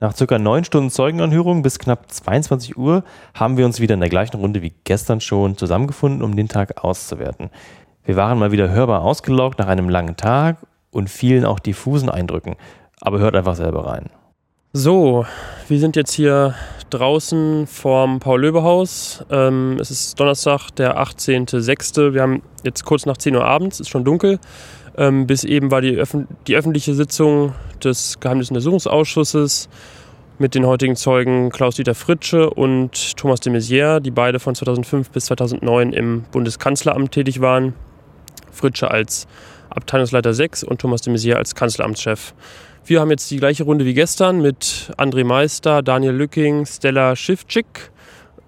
Nach 0.00 0.14
circa 0.14 0.38
neun 0.38 0.62
Stunden 0.62 0.90
Zeugenanhörung 0.90 1.62
bis 1.62 1.80
knapp 1.80 2.08
22 2.08 2.76
Uhr 2.76 3.02
haben 3.34 3.56
wir 3.56 3.66
uns 3.66 3.80
wieder 3.80 3.94
in 3.94 4.00
der 4.00 4.08
gleichen 4.08 4.36
Runde 4.36 4.62
wie 4.62 4.72
gestern 4.84 5.20
schon 5.20 5.56
zusammengefunden, 5.56 6.22
um 6.22 6.36
den 6.36 6.46
Tag 6.46 6.84
auszuwerten. 6.84 7.50
Wir 8.08 8.16
waren 8.16 8.38
mal 8.38 8.52
wieder 8.52 8.70
hörbar 8.70 9.02
ausgelaugt 9.02 9.58
nach 9.58 9.66
einem 9.66 9.90
langen 9.90 10.16
Tag 10.16 10.56
und 10.90 11.10
vielen 11.10 11.44
auch 11.44 11.58
diffusen 11.58 12.08
Eindrücken. 12.08 12.56
Aber 13.02 13.18
hört 13.18 13.36
einfach 13.36 13.54
selber 13.54 13.84
rein. 13.84 14.06
So, 14.72 15.26
wir 15.68 15.78
sind 15.78 15.94
jetzt 15.94 16.14
hier 16.14 16.54
draußen 16.88 17.66
vorm 17.66 18.18
Paul-Löbe-Haus. 18.18 19.26
Ähm, 19.30 19.76
es 19.78 19.90
ist 19.90 20.18
Donnerstag, 20.18 20.70
der 20.76 20.98
18.06. 20.98 22.14
Wir 22.14 22.22
haben 22.22 22.40
jetzt 22.64 22.86
kurz 22.86 23.04
nach 23.04 23.18
10 23.18 23.36
Uhr 23.36 23.44
abends, 23.44 23.78
ist 23.78 23.90
schon 23.90 24.06
dunkel. 24.06 24.38
Ähm, 24.96 25.26
bis 25.26 25.44
eben 25.44 25.70
war 25.70 25.82
die, 25.82 25.94
Öffn 25.94 26.28
die 26.46 26.56
öffentliche 26.56 26.94
Sitzung 26.94 27.52
des 27.84 28.20
Geheimnisuntersuchungsausschusses 28.20 29.68
mit 30.38 30.54
den 30.54 30.64
heutigen 30.64 30.96
Zeugen 30.96 31.50
Klaus-Dieter 31.50 31.94
Fritsche 31.94 32.48
und 32.48 33.18
Thomas 33.18 33.40
de 33.40 33.52
Maizière, 33.52 34.00
die 34.00 34.10
beide 34.10 34.40
von 34.40 34.54
2005 34.54 35.10
bis 35.10 35.26
2009 35.26 35.92
im 35.92 36.22
Bundeskanzleramt 36.32 37.12
tätig 37.12 37.42
waren. 37.42 37.74
Fritsche 38.58 38.90
als 38.90 39.26
Abteilungsleiter 39.70 40.34
6 40.34 40.64
und 40.64 40.80
Thomas 40.80 41.02
de 41.02 41.12
Maizière 41.12 41.36
als 41.36 41.54
Kanzleramtschef. 41.54 42.34
Wir 42.84 43.00
haben 43.00 43.10
jetzt 43.10 43.30
die 43.30 43.36
gleiche 43.36 43.64
Runde 43.64 43.84
wie 43.84 43.94
gestern 43.94 44.40
mit 44.40 44.92
André 44.96 45.24
Meister, 45.24 45.82
Daniel 45.82 46.14
Lücking, 46.14 46.66
Stella 46.66 47.14
Schiffczyk, 47.16 47.90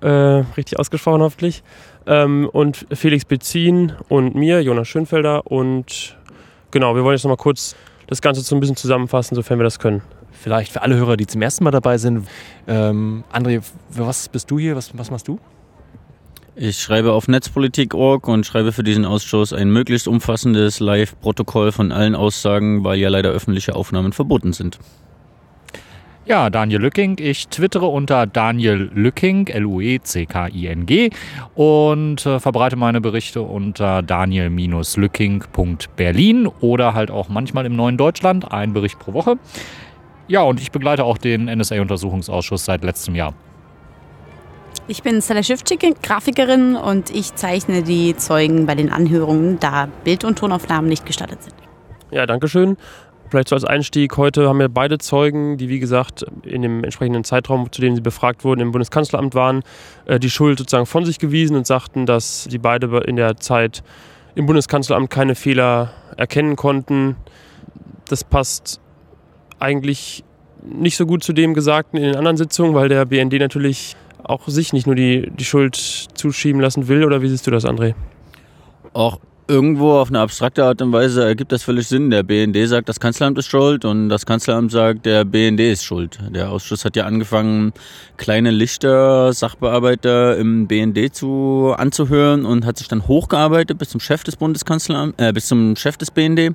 äh, 0.01 0.09
richtig 0.09 0.79
ausgesprochen 0.79 1.21
hoffentlich, 1.21 1.63
ähm, 2.07 2.49
und 2.51 2.87
Felix 2.93 3.25
Bezin 3.25 3.93
und 4.09 4.35
mir, 4.35 4.63
Jonas 4.63 4.89
Schönfelder 4.89 5.47
und 5.47 6.17
genau, 6.71 6.95
wir 6.95 7.05
wollen 7.05 7.17
jetzt 7.17 7.25
nochmal 7.25 7.37
kurz 7.37 7.77
das 8.07 8.21
Ganze 8.23 8.41
so 8.41 8.57
ein 8.57 8.61
bisschen 8.61 8.77
zusammenfassen, 8.77 9.35
sofern 9.35 9.59
wir 9.59 9.65
das 9.65 9.79
können. 9.79 10.03
Vielleicht 10.33 10.73
für 10.73 10.83
alle 10.83 10.97
Hörer, 10.97 11.17
die 11.17 11.27
zum 11.27 11.43
ersten 11.43 11.65
Mal 11.65 11.71
dabei 11.71 11.99
sind. 11.99 12.27
Ähm, 12.67 13.25
André, 13.33 13.63
was 13.91 14.29
bist 14.29 14.51
du 14.51 14.59
hier? 14.59 14.75
Was, 14.75 14.97
was 14.97 15.11
machst 15.11 15.29
du? 15.29 15.39
Ich 16.57 16.79
schreibe 16.79 17.13
auf 17.13 17.29
netzpolitik.org 17.29 18.27
und 18.27 18.45
schreibe 18.45 18.73
für 18.73 18.83
diesen 18.83 19.05
Ausschuss 19.05 19.53
ein 19.53 19.71
möglichst 19.71 20.09
umfassendes 20.09 20.81
Live-Protokoll 20.81 21.73
von 21.73 21.93
allen 21.93 22.15
Aussagen, 22.15 22.85
weil 22.85 22.99
ja 22.99 23.09
leider 23.09 23.31
öffentliche 23.31 23.77
Aufnahmen 23.77 24.13
verboten 24.13 24.53
sind. 24.53 24.79
Ja, 26.27 26.51
Daniel 26.51 26.81
Lücking. 26.81 27.17
Ich 27.19 27.49
twittere 27.49 27.87
unter 27.87 28.27
Daniel 28.27 28.91
Lücking, 28.95 29.47
L-U-E-C-K-I-N-G 29.47 31.11
und 31.55 32.27
äh, 32.27 32.39
verbreite 32.39 32.77
meine 32.77 33.01
Berichte 33.01 33.43
unter 33.43 34.03
daniel-lücking.berlin 34.03 36.47
oder 36.47 36.95
halt 36.95 37.11
auch 37.11 37.29
manchmal 37.29 37.67
im 37.67 37.75
Neuen 37.75 37.97
Deutschland, 37.97 38.53
ein 38.53 38.73
Bericht 38.73 38.99
pro 38.99 39.13
Woche. 39.13 39.39
Ja, 40.29 40.43
und 40.43 40.61
ich 40.61 40.71
begleite 40.71 41.05
auch 41.05 41.19
den 41.19 41.47
NSA-Untersuchungsausschuss 41.47 42.65
seit 42.65 42.85
letztem 42.85 43.17
Jahr. 43.17 43.35
Ich 44.91 45.05
bin 45.05 45.23
Stella 45.23 45.45
Schiffczyk, 45.45 46.03
Grafikerin 46.03 46.75
und 46.75 47.15
ich 47.15 47.37
zeichne 47.37 47.85
die 47.85 48.17
Zeugen 48.17 48.67
bei 48.67 48.75
den 48.75 48.91
Anhörungen, 48.91 49.61
da 49.61 49.87
Bild- 50.03 50.25
und 50.25 50.37
Tonaufnahmen 50.37 50.89
nicht 50.89 51.07
gestattet 51.07 51.45
sind. 51.45 51.55
Ja, 52.11 52.27
danke 52.27 52.49
schön. 52.49 52.77
Vielleicht 53.29 53.51
so 53.51 53.55
als 53.55 53.65
Einstieg, 53.65 54.17
heute 54.17 54.49
haben 54.49 54.59
wir 54.59 54.69
beide 54.69 54.99
Zeugen, 54.99 55.59
die 55.59 55.69
wie 55.69 55.79
gesagt 55.79 56.27
in 56.43 56.63
dem 56.63 56.83
entsprechenden 56.83 57.23
Zeitraum, 57.23 57.71
zu 57.71 57.81
dem 57.81 57.95
sie 57.95 58.01
befragt 58.01 58.43
wurden, 58.43 58.59
im 58.59 58.73
Bundeskanzleramt 58.73 59.37
waren, 59.37 59.63
äh, 60.07 60.19
die 60.19 60.29
Schuld 60.29 60.59
sozusagen 60.59 60.87
von 60.87 61.05
sich 61.05 61.21
gewiesen 61.21 61.55
und 61.55 61.69
sagten, 61.69 62.05
dass 62.05 62.43
sie 62.51 62.59
beide 62.59 62.89
in 63.07 63.15
der 63.15 63.37
Zeit 63.37 63.85
im 64.35 64.47
Bundeskanzleramt 64.47 65.09
keine 65.09 65.37
Fehler 65.37 65.93
erkennen 66.17 66.57
konnten. 66.57 67.15
Das 68.09 68.25
passt 68.25 68.81
eigentlich 69.61 70.25
nicht 70.65 70.97
so 70.97 71.07
gut 71.07 71.23
zu 71.23 71.33
dem 71.33 71.55
Gesagten 71.55 71.97
in 71.97 72.03
den 72.03 72.17
anderen 72.17 72.37
Sitzungen, 72.37 72.75
weil 72.75 72.89
der 72.89 73.05
BND 73.05 73.35
natürlich 73.35 73.95
auch 74.31 74.49
sich 74.49 74.73
nicht 74.73 74.87
nur 74.87 74.97
die, 74.97 75.31
die 75.31 75.45
Schuld 75.45 75.77
zuschieben 75.77 76.61
lassen 76.61 76.89
will. 76.89 77.05
Oder 77.05 77.23
wie 77.23 77.29
siehst 77.29 77.47
du 77.47 77.51
das, 77.51 77.65
André? 77.65 77.95
Auch 78.93 79.21
irgendwo 79.51 79.95
auf 79.95 80.11
eine 80.11 80.21
abstrakte 80.21 80.65
Art 80.65 80.81
und 80.81 80.93
Weise 80.93 81.25
ergibt 81.25 81.51
das 81.51 81.65
völlig 81.65 81.89
Sinn. 81.89 82.11
Der 82.11 82.23
BND 82.23 82.69
sagt, 82.69 82.89
das 82.89 83.01
Kanzleramt 83.01 83.37
ist 83.37 83.49
schuld 83.49 83.85
und 83.85 84.09
das 84.09 84.25
Kanzleramt 84.25 84.71
sagt, 84.71 85.07
der 85.07 85.25
BND 85.25 85.61
ist 85.61 85.85
schuld. 85.85 86.21
Der 86.31 86.53
Ausschuss 86.53 86.85
hat 86.85 86.95
ja 86.95 87.05
angefangen, 87.05 87.73
kleine 88.17 88.53
Lichter, 88.53 89.33
Sachbearbeiter 89.33 90.37
im 90.37 90.69
BND 90.69 91.13
zu 91.13 91.75
anzuhören 91.77 92.45
und 92.45 92.65
hat 92.65 92.79
sich 92.79 92.87
dann 92.87 93.09
hochgearbeitet 93.09 93.77
bis 93.77 93.89
zum 93.89 94.01
Chef 94.01 94.23
des 94.23 94.37
Bundeskanzleramts, 94.37 95.19
äh, 95.19 95.33
bis 95.33 95.47
zum 95.47 95.75
Chef 95.75 95.97
des 95.97 96.13
BND, 96.13 96.55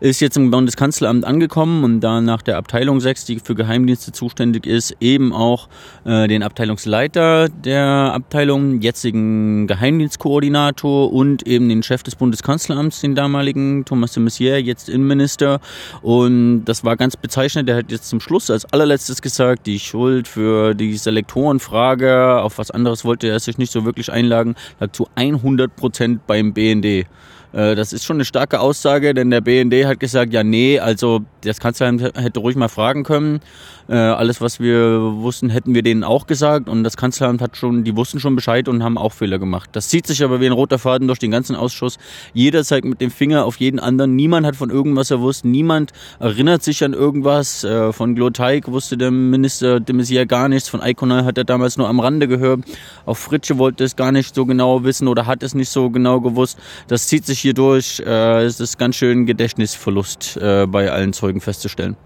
ist 0.00 0.20
jetzt 0.20 0.36
im 0.36 0.50
Bundeskanzleramt 0.50 1.24
angekommen 1.24 1.84
und 1.84 2.00
da 2.00 2.20
nach 2.20 2.42
der 2.42 2.56
Abteilung 2.56 3.00
6, 3.00 3.26
die 3.26 3.38
für 3.38 3.54
Geheimdienste 3.54 4.10
zuständig 4.10 4.66
ist, 4.66 4.96
eben 4.98 5.32
auch 5.32 5.68
äh, 6.04 6.26
den 6.26 6.42
Abteilungsleiter 6.42 7.48
der 7.48 8.12
Abteilung, 8.12 8.80
jetzigen 8.80 9.68
Geheimdienstkoordinator 9.68 11.12
und 11.12 11.46
eben 11.46 11.68
den 11.68 11.84
Chef 11.84 12.02
des 12.02 12.16
Bundeskanzleramts 12.16 12.23
Bundeskanzleramts, 12.24 13.02
den 13.02 13.14
damaligen 13.14 13.84
Thomas 13.84 14.12
de 14.12 14.22
Maizière, 14.22 14.56
jetzt 14.56 14.88
Innenminister. 14.88 15.60
Und 16.00 16.64
das 16.64 16.82
war 16.82 16.96
ganz 16.96 17.18
bezeichnend. 17.18 17.68
Der 17.68 17.76
hat 17.76 17.92
jetzt 17.92 18.08
zum 18.08 18.18
Schluss 18.18 18.50
als 18.50 18.64
allerletztes 18.72 19.20
gesagt, 19.20 19.66
die 19.66 19.78
Schuld 19.78 20.26
für 20.26 20.72
die 20.74 20.96
Selektorenfrage, 20.96 22.40
auf 22.40 22.56
was 22.56 22.70
anderes 22.70 23.04
wollte 23.04 23.28
er 23.28 23.38
sich 23.40 23.58
nicht 23.58 23.72
so 23.72 23.84
wirklich 23.84 24.10
einlagen, 24.10 24.54
lag 24.80 24.92
zu 24.92 25.06
100 25.16 25.76
Prozent 25.76 26.26
beim 26.26 26.54
BND. 26.54 27.06
Äh, 27.54 27.74
das 27.74 27.92
ist 27.92 28.04
schon 28.04 28.16
eine 28.16 28.24
starke 28.24 28.60
Aussage, 28.60 29.14
denn 29.14 29.30
der 29.30 29.40
BND 29.40 29.84
hat 29.84 30.00
gesagt, 30.00 30.32
ja 30.32 30.42
nee, 30.42 30.78
also 30.78 31.20
das 31.42 31.60
Kanzleramt 31.60 32.02
hätte 32.02 32.40
ruhig 32.40 32.56
mal 32.56 32.68
fragen 32.68 33.04
können. 33.04 33.40
Äh, 33.86 33.96
alles, 33.96 34.40
was 34.40 34.60
wir 34.60 35.00
wussten, 35.16 35.50
hätten 35.50 35.74
wir 35.74 35.82
denen 35.82 36.04
auch 36.04 36.26
gesagt 36.26 36.68
und 36.68 36.84
das 36.84 36.96
Kanzleramt 36.96 37.42
hat 37.42 37.56
schon, 37.56 37.84
die 37.84 37.94
wussten 37.96 38.18
schon 38.18 38.34
Bescheid 38.34 38.66
und 38.68 38.82
haben 38.82 38.96
auch 38.96 39.12
Fehler 39.12 39.38
gemacht. 39.38 39.70
Das 39.72 39.88
zieht 39.88 40.06
sich 40.06 40.24
aber 40.24 40.40
wie 40.40 40.46
ein 40.46 40.52
roter 40.52 40.78
Faden 40.78 41.06
durch 41.06 41.18
den 41.18 41.30
ganzen 41.30 41.54
Ausschuss. 41.54 41.98
Jeder 42.32 42.64
zeigt 42.64 42.86
mit 42.86 43.02
dem 43.02 43.10
Finger 43.10 43.44
auf 43.44 43.56
jeden 43.56 43.78
anderen. 43.78 44.16
Niemand 44.16 44.46
hat 44.46 44.56
von 44.56 44.70
irgendwas 44.70 45.10
gewusst. 45.10 45.44
Niemand 45.44 45.92
erinnert 46.18 46.62
sich 46.62 46.82
an 46.82 46.94
irgendwas. 46.94 47.62
Äh, 47.64 47.92
von 47.92 48.14
Gloteig 48.14 48.68
wusste 48.68 48.96
der 48.96 49.10
Minister 49.10 49.80
de 49.80 49.94
Maizière 49.94 50.26
gar 50.26 50.48
nichts. 50.48 50.68
Von 50.68 50.80
Iconal 50.82 51.26
hat 51.26 51.36
er 51.36 51.44
damals 51.44 51.76
nur 51.76 51.88
am 51.88 52.00
Rande 52.00 52.26
gehört. 52.26 52.60
Auch 53.04 53.16
Fritsche 53.16 53.58
wollte 53.58 53.84
es 53.84 53.96
gar 53.96 54.12
nicht 54.12 54.34
so 54.34 54.46
genau 54.46 54.84
wissen 54.84 55.08
oder 55.08 55.26
hat 55.26 55.42
es 55.42 55.54
nicht 55.54 55.68
so 55.68 55.90
genau 55.90 56.20
gewusst. 56.22 56.58
Das 56.88 57.06
zieht 57.08 57.26
sich 57.26 57.40
hier 57.40 57.54
durch. 57.54 58.00
Äh, 58.00 58.44
es 58.44 58.60
ist 58.60 58.78
ganz 58.78 58.96
schön 58.96 59.26
Gedächtnisverlust 59.26 60.38
bei 60.40 60.90
allen 60.90 61.12
Zeugen 61.12 61.40
festzustellen. 61.40 61.96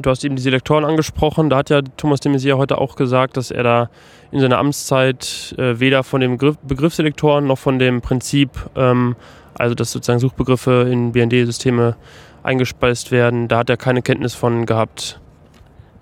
Du 0.00 0.10
hast 0.10 0.24
eben 0.24 0.36
die 0.36 0.42
Selektoren 0.42 0.84
angesprochen. 0.84 1.50
Da 1.50 1.56
hat 1.56 1.70
ja 1.70 1.82
Thomas 1.96 2.20
de 2.20 2.30
Maizière 2.30 2.56
heute 2.56 2.78
auch 2.78 2.94
gesagt, 2.94 3.36
dass 3.36 3.50
er 3.50 3.64
da 3.64 3.90
in 4.30 4.38
seiner 4.38 4.58
Amtszeit 4.58 5.54
äh, 5.58 5.80
weder 5.80 6.04
von 6.04 6.20
dem 6.20 6.32
Begriff, 6.32 6.56
Begriff 6.58 6.94
Selektoren 6.94 7.46
noch 7.46 7.58
von 7.58 7.80
dem 7.80 8.00
Prinzip, 8.00 8.50
ähm, 8.76 9.16
also 9.54 9.74
dass 9.74 9.90
sozusagen 9.90 10.20
Suchbegriffe 10.20 10.88
in 10.90 11.10
BND-Systeme 11.12 11.96
eingespeist 12.44 13.10
werden, 13.10 13.48
da 13.48 13.58
hat 13.58 13.70
er 13.70 13.76
keine 13.76 14.02
Kenntnis 14.02 14.34
von 14.34 14.66
gehabt. 14.66 15.20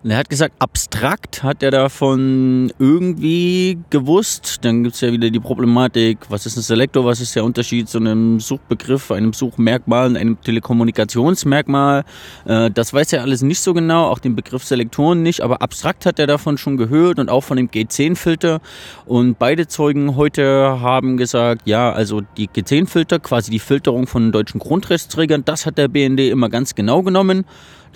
Er 0.08 0.18
hat 0.18 0.30
gesagt, 0.30 0.54
abstrakt 0.60 1.42
hat 1.42 1.64
er 1.64 1.72
davon 1.72 2.72
irgendwie 2.78 3.76
gewusst. 3.90 4.58
Dann 4.62 4.84
gibt 4.84 4.94
es 4.94 5.00
ja 5.00 5.10
wieder 5.10 5.30
die 5.30 5.40
Problematik, 5.40 6.18
was 6.28 6.46
ist 6.46 6.56
ein 6.56 6.62
Selektor, 6.62 7.04
was 7.04 7.20
ist 7.20 7.34
der 7.34 7.42
Unterschied 7.42 7.88
zu 7.88 7.98
einem 7.98 8.38
Suchbegriff, 8.38 9.10
einem 9.10 9.32
Suchmerkmal, 9.32 10.16
einem 10.16 10.40
Telekommunikationsmerkmal. 10.40 12.04
Äh, 12.44 12.70
das 12.70 12.94
weiß 12.94 13.14
er 13.14 13.22
alles 13.22 13.42
nicht 13.42 13.58
so 13.58 13.75
genau, 13.75 14.06
auch 14.06 14.20
den 14.20 14.36
Begriff 14.36 14.62
Selektoren 14.62 15.25
nicht, 15.25 15.40
aber 15.40 15.60
abstrakt 15.60 16.06
hat 16.06 16.20
er 16.20 16.28
davon 16.28 16.56
schon 16.56 16.76
gehört 16.76 17.18
und 17.18 17.28
auch 17.28 17.42
von 17.42 17.56
dem 17.56 17.68
G10-Filter. 17.68 18.60
Und 19.06 19.40
beide 19.40 19.66
Zeugen 19.66 20.14
heute 20.14 20.80
haben 20.80 21.16
gesagt, 21.16 21.62
ja, 21.64 21.90
also 21.90 22.20
die 22.36 22.46
G10-Filter, 22.46 23.18
quasi 23.18 23.50
die 23.50 23.58
Filterung 23.58 24.06
von 24.06 24.30
deutschen 24.30 24.60
Grundrechtsträgern, 24.60 25.44
das 25.44 25.66
hat 25.66 25.78
der 25.78 25.88
BND 25.88 26.20
immer 26.20 26.48
ganz 26.48 26.76
genau 26.76 27.02
genommen. 27.02 27.44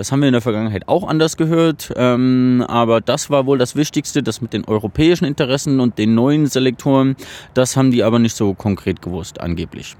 Das 0.00 0.12
haben 0.12 0.21
wir 0.21 0.28
in 0.28 0.33
der 0.33 0.40
Vergangenheit 0.40 0.88
auch 0.88 1.07
anders 1.07 1.37
gehört, 1.37 1.92
ähm, 1.95 2.64
aber 2.66 3.02
das 3.02 3.28
war 3.28 3.45
wohl 3.45 3.59
das 3.59 3.76
Wichtigste, 3.76 4.23
das 4.23 4.40
mit 4.40 4.54
den 4.54 4.64
europäischen 4.64 5.26
Interessen 5.26 5.78
und 5.78 5.99
den 5.99 6.14
neuen 6.14 6.47
Selektoren, 6.47 7.16
das 7.52 7.76
haben 7.76 7.90
die 7.90 8.02
aber 8.02 8.19
nicht 8.19 8.35
so 8.35 8.54
konkret 8.54 9.02
gewusst, 9.02 9.42
angeblich. 9.42 9.99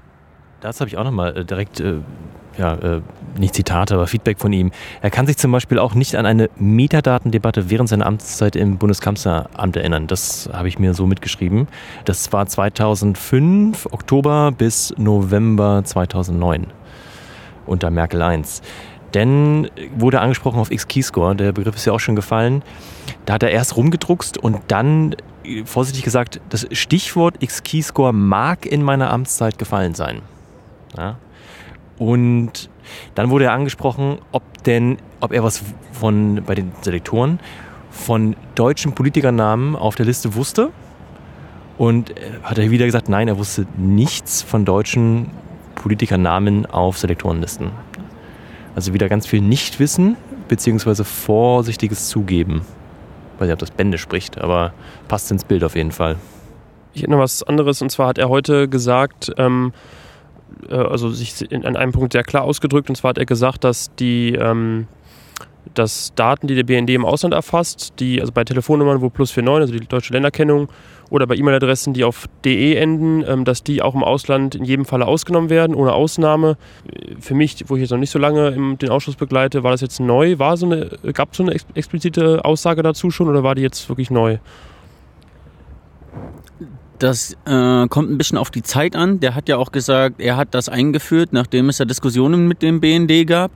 Das 0.59 0.79
habe 0.79 0.89
ich 0.89 0.97
auch 0.97 1.03
nochmal 1.03 1.37
äh, 1.37 1.45
direkt, 1.45 1.81
äh, 1.81 1.97
ja, 2.57 2.73
äh, 2.77 3.01
nicht 3.37 3.53
Zitate, 3.53 3.93
aber 3.93 4.07
Feedback 4.07 4.39
von 4.39 4.51
ihm. 4.51 4.71
Er 5.03 5.11
kann 5.11 5.27
sich 5.27 5.37
zum 5.37 5.51
Beispiel 5.51 5.77
auch 5.77 5.93
nicht 5.93 6.15
an 6.15 6.25
eine 6.25 6.49
Metadatendebatte 6.57 7.69
während 7.69 7.87
seiner 7.87 8.07
Amtszeit 8.07 8.55
im 8.55 8.79
Bundeskanzleramt 8.79 9.75
erinnern. 9.75 10.07
Das 10.07 10.49
habe 10.51 10.67
ich 10.67 10.79
mir 10.79 10.95
so 10.95 11.05
mitgeschrieben. 11.05 11.67
Das 12.05 12.33
war 12.33 12.47
2005, 12.47 13.85
Oktober 13.91 14.51
bis 14.51 14.95
November 14.97 15.83
2009 15.85 16.65
unter 17.67 17.91
Merkel 17.91 18.21
I. 18.21 18.41
Denn 19.13 19.69
wurde 19.95 20.21
angesprochen 20.21 20.59
auf 20.59 20.71
X-Keyscore, 20.71 21.35
der 21.35 21.51
Begriff 21.51 21.75
ist 21.75 21.85
ja 21.85 21.93
auch 21.93 21.99
schon 21.99 22.15
gefallen. 22.15 22.63
Da 23.25 23.33
hat 23.33 23.43
er 23.43 23.51
erst 23.51 23.75
rumgedruckst 23.75 24.37
und 24.37 24.59
dann, 24.67 25.15
vorsichtig 25.65 26.03
gesagt, 26.03 26.39
das 26.49 26.67
Stichwort 26.71 27.41
X-Keyscore 27.41 28.13
mag 28.13 28.65
in 28.65 28.83
meiner 28.83 29.11
Amtszeit 29.11 29.57
gefallen 29.57 29.95
sein. 29.95 30.21
Ja. 30.97 31.17
Und 31.97 32.69
dann 33.15 33.29
wurde 33.29 33.45
er 33.45 33.53
angesprochen, 33.53 34.19
ob 34.31 34.43
denn, 34.63 34.97
ob 35.19 35.33
er 35.33 35.43
was 35.43 35.61
von, 35.91 36.41
bei 36.45 36.55
den 36.55 36.71
Selektoren, 36.81 37.39
von 37.89 38.35
deutschen 38.55 38.93
Politikernamen 38.93 39.75
auf 39.75 39.95
der 39.95 40.05
Liste 40.05 40.35
wusste. 40.35 40.71
Und 41.77 42.13
hat 42.43 42.57
er 42.57 42.69
wieder 42.69 42.85
gesagt, 42.85 43.09
nein, 43.09 43.27
er 43.27 43.37
wusste 43.37 43.65
nichts 43.75 44.41
von 44.41 44.65
deutschen 44.65 45.31
Politikernamen 45.75 46.65
auf 46.67 46.97
Selektorenlisten. 46.97 47.71
Also 48.75 48.93
wieder 48.93 49.09
ganz 49.09 49.27
viel 49.27 49.41
Nichtwissen 49.41 50.17
beziehungsweise 50.47 51.03
vorsichtiges 51.03 52.09
Zugeben. 52.09 52.61
Ich 53.35 53.41
weiß 53.41 53.47
nicht, 53.47 53.53
ob 53.53 53.59
das 53.59 53.71
Bände 53.71 53.97
spricht, 53.97 54.39
aber 54.39 54.73
passt 55.07 55.31
ins 55.31 55.43
Bild 55.43 55.63
auf 55.63 55.75
jeden 55.75 55.91
Fall. 55.91 56.17
Ich 56.93 57.01
hätte 57.01 57.11
noch 57.11 57.19
was 57.19 57.43
anderes 57.43 57.81
und 57.81 57.89
zwar 57.89 58.07
hat 58.07 58.17
er 58.17 58.29
heute 58.29 58.67
gesagt, 58.67 59.31
ähm, 59.37 59.71
äh, 60.69 60.75
also 60.75 61.09
sich 61.09 61.51
in, 61.51 61.65
an 61.65 61.75
einem 61.75 61.91
Punkt 61.91 62.13
sehr 62.13 62.23
klar 62.23 62.43
ausgedrückt 62.43 62.89
und 62.89 62.95
zwar 62.95 63.09
hat 63.09 63.17
er 63.17 63.25
gesagt, 63.25 63.63
dass 63.63 63.95
die 63.95 64.33
ähm, 64.33 64.87
dass 65.73 66.13
Daten, 66.15 66.47
die 66.47 66.55
der 66.55 66.63
BND 66.63 66.89
im 66.91 67.05
Ausland 67.05 67.33
erfasst, 67.33 67.93
die 67.99 68.19
also 68.19 68.31
bei 68.33 68.43
Telefonnummern, 68.43 69.01
wo 69.01 69.09
plus 69.09 69.35
49, 69.35 69.61
also 69.61 69.79
die 69.79 69.87
deutsche 69.87 70.13
Länderkennung, 70.13 70.69
oder 71.11 71.27
bei 71.27 71.35
E-Mail-Adressen, 71.35 71.93
die 71.93 72.05
auf 72.05 72.27
de 72.45 72.75
enden, 72.75 73.23
ähm, 73.27 73.43
dass 73.43 73.63
die 73.63 73.81
auch 73.81 73.93
im 73.93 74.03
Ausland 74.03 74.55
in 74.55 74.63
jedem 74.63 74.85
Falle 74.85 75.05
ausgenommen 75.05 75.49
werden, 75.49 75.75
ohne 75.75 75.93
Ausnahme. 75.93 76.57
Für 77.19 77.35
mich, 77.35 77.65
wo 77.67 77.75
ich 77.75 77.81
jetzt 77.81 77.91
noch 77.91 77.97
nicht 77.97 78.11
so 78.11 78.17
lange 78.17 78.77
den 78.77 78.89
Ausschuss 78.89 79.17
begleite, 79.17 79.63
war 79.63 79.71
das 79.71 79.81
jetzt 79.81 79.99
neu? 79.99 80.39
War 80.39 80.55
so 80.55 80.65
eine, 80.65 80.89
gab 81.13 81.31
es 81.31 81.37
so 81.37 81.43
eine 81.43 81.53
explizite 81.75 82.45
Aussage 82.45 82.81
dazu 82.81 83.11
schon 83.11 83.27
oder 83.27 83.43
war 83.43 83.55
die 83.55 83.61
jetzt 83.61 83.89
wirklich 83.89 84.09
neu? 84.09 84.37
Das 86.97 87.33
äh, 87.45 87.87
kommt 87.87 88.11
ein 88.11 88.17
bisschen 88.17 88.37
auf 88.37 88.51
die 88.51 88.63
Zeit 88.63 88.95
an. 88.95 89.19
Der 89.19 89.35
hat 89.35 89.49
ja 89.49 89.57
auch 89.57 89.71
gesagt, 89.71 90.21
er 90.21 90.37
hat 90.37 90.53
das 90.53 90.69
eingeführt, 90.69 91.33
nachdem 91.33 91.67
es 91.67 91.79
ja 91.79 91.85
Diskussionen 91.85 92.47
mit 92.47 92.61
dem 92.61 92.79
BND 92.79 93.27
gab. 93.27 93.51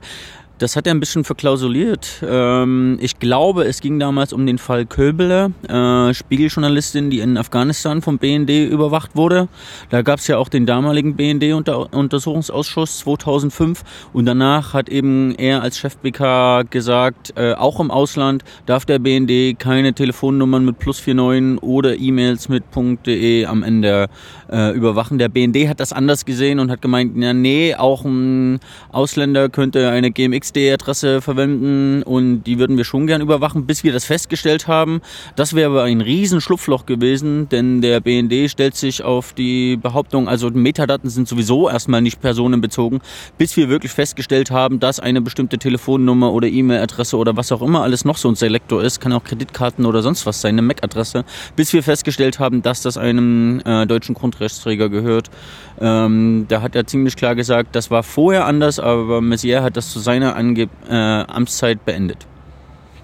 Das 0.58 0.74
hat 0.74 0.86
er 0.86 0.94
ein 0.94 1.00
bisschen 1.00 1.22
verklausuliert. 1.22 2.24
Ähm, 2.26 2.96
ich 3.02 3.18
glaube, 3.18 3.64
es 3.64 3.82
ging 3.82 4.00
damals 4.00 4.32
um 4.32 4.46
den 4.46 4.56
Fall 4.56 4.86
Köbeler, 4.86 5.50
äh, 5.68 6.14
Spiegeljournalistin, 6.14 7.10
die 7.10 7.20
in 7.20 7.36
Afghanistan 7.36 8.00
vom 8.00 8.16
BND 8.16 8.70
überwacht 8.70 9.16
wurde. 9.16 9.48
Da 9.90 10.00
gab 10.00 10.18
es 10.18 10.28
ja 10.28 10.38
auch 10.38 10.48
den 10.48 10.64
damaligen 10.64 11.14
BND-Untersuchungsausschuss 11.14 13.00
2005 13.00 13.82
und 14.14 14.24
danach 14.24 14.72
hat 14.72 14.88
eben 14.88 15.34
er 15.34 15.60
als 15.60 15.76
Chef 15.78 15.98
BK 15.98 16.62
gesagt, 16.70 17.34
äh, 17.36 17.52
auch 17.52 17.78
im 17.78 17.90
Ausland 17.90 18.42
darf 18.64 18.86
der 18.86 18.98
BND 18.98 19.58
keine 19.58 19.92
Telefonnummern 19.92 20.64
mit 20.64 20.78
plus 20.78 21.06
49 21.06 21.62
oder 21.62 21.98
E-Mails 21.98 22.48
mit 22.48 22.64
.de 23.04 23.44
am 23.44 23.62
Ende 23.62 24.06
äh, 24.50 24.74
überwachen. 24.74 25.18
Der 25.18 25.28
BND 25.28 25.68
hat 25.68 25.80
das 25.80 25.92
anders 25.92 26.24
gesehen 26.24 26.60
und 26.60 26.70
hat 26.70 26.80
gemeint, 26.80 27.14
ja 27.16 27.34
nee, 27.34 27.74
auch 27.74 28.06
ein 28.06 28.58
Ausländer 28.90 29.50
könnte 29.50 29.90
eine 29.90 30.10
GMX 30.10 30.45
XD-Adresse 30.46 31.20
verwenden 31.20 32.02
und 32.02 32.44
die 32.44 32.58
würden 32.58 32.76
wir 32.76 32.84
schon 32.84 33.06
gern 33.06 33.20
überwachen, 33.20 33.66
bis 33.66 33.84
wir 33.84 33.92
das 33.92 34.04
festgestellt 34.04 34.68
haben. 34.68 35.00
Das 35.34 35.54
wäre 35.54 35.70
aber 35.70 35.84
ein 35.84 36.00
riesen 36.00 36.40
Schlupfloch 36.40 36.86
gewesen, 36.86 37.48
denn 37.48 37.80
der 37.80 38.00
BND 38.00 38.50
stellt 38.50 38.76
sich 38.76 39.02
auf 39.02 39.32
die 39.32 39.76
Behauptung, 39.76 40.28
also 40.28 40.50
Metadaten 40.50 41.10
sind 41.10 41.28
sowieso 41.28 41.68
erstmal 41.68 42.00
nicht 42.00 42.20
personenbezogen, 42.20 43.00
bis 43.38 43.56
wir 43.56 43.68
wirklich 43.68 43.92
festgestellt 43.92 44.50
haben, 44.50 44.80
dass 44.80 45.00
eine 45.00 45.20
bestimmte 45.20 45.58
Telefonnummer 45.58 46.32
oder 46.32 46.48
E-Mail-Adresse 46.48 47.16
oder 47.16 47.36
was 47.36 47.52
auch 47.52 47.62
immer 47.62 47.82
alles 47.82 48.04
noch 48.04 48.16
so 48.16 48.28
ein 48.28 48.36
Selektor 48.36 48.82
ist, 48.82 49.00
kann 49.00 49.12
auch 49.12 49.24
Kreditkarten 49.24 49.86
oder 49.86 50.02
sonst 50.02 50.26
was 50.26 50.40
sein, 50.40 50.54
eine 50.54 50.62
MAC-Adresse, 50.62 51.24
bis 51.56 51.72
wir 51.72 51.82
festgestellt 51.82 52.38
haben, 52.38 52.62
dass 52.62 52.82
das 52.82 52.96
einem 52.96 53.60
äh, 53.64 53.86
deutschen 53.86 54.14
Grundrechtsträger 54.14 54.88
gehört. 54.88 55.30
Ähm, 55.80 56.46
da 56.48 56.62
hat 56.62 56.74
er 56.74 56.86
ziemlich 56.86 57.16
klar 57.16 57.34
gesagt, 57.34 57.76
das 57.76 57.90
war 57.90 58.02
vorher 58.02 58.46
anders, 58.46 58.78
aber 58.78 59.20
Messier 59.20 59.62
hat 59.62 59.76
das 59.76 59.90
zu 59.90 59.98
seiner 59.98 60.36
Ange 60.36 60.68
äh, 60.88 60.94
Amtszeit 60.94 61.84
beendet. 61.84 62.26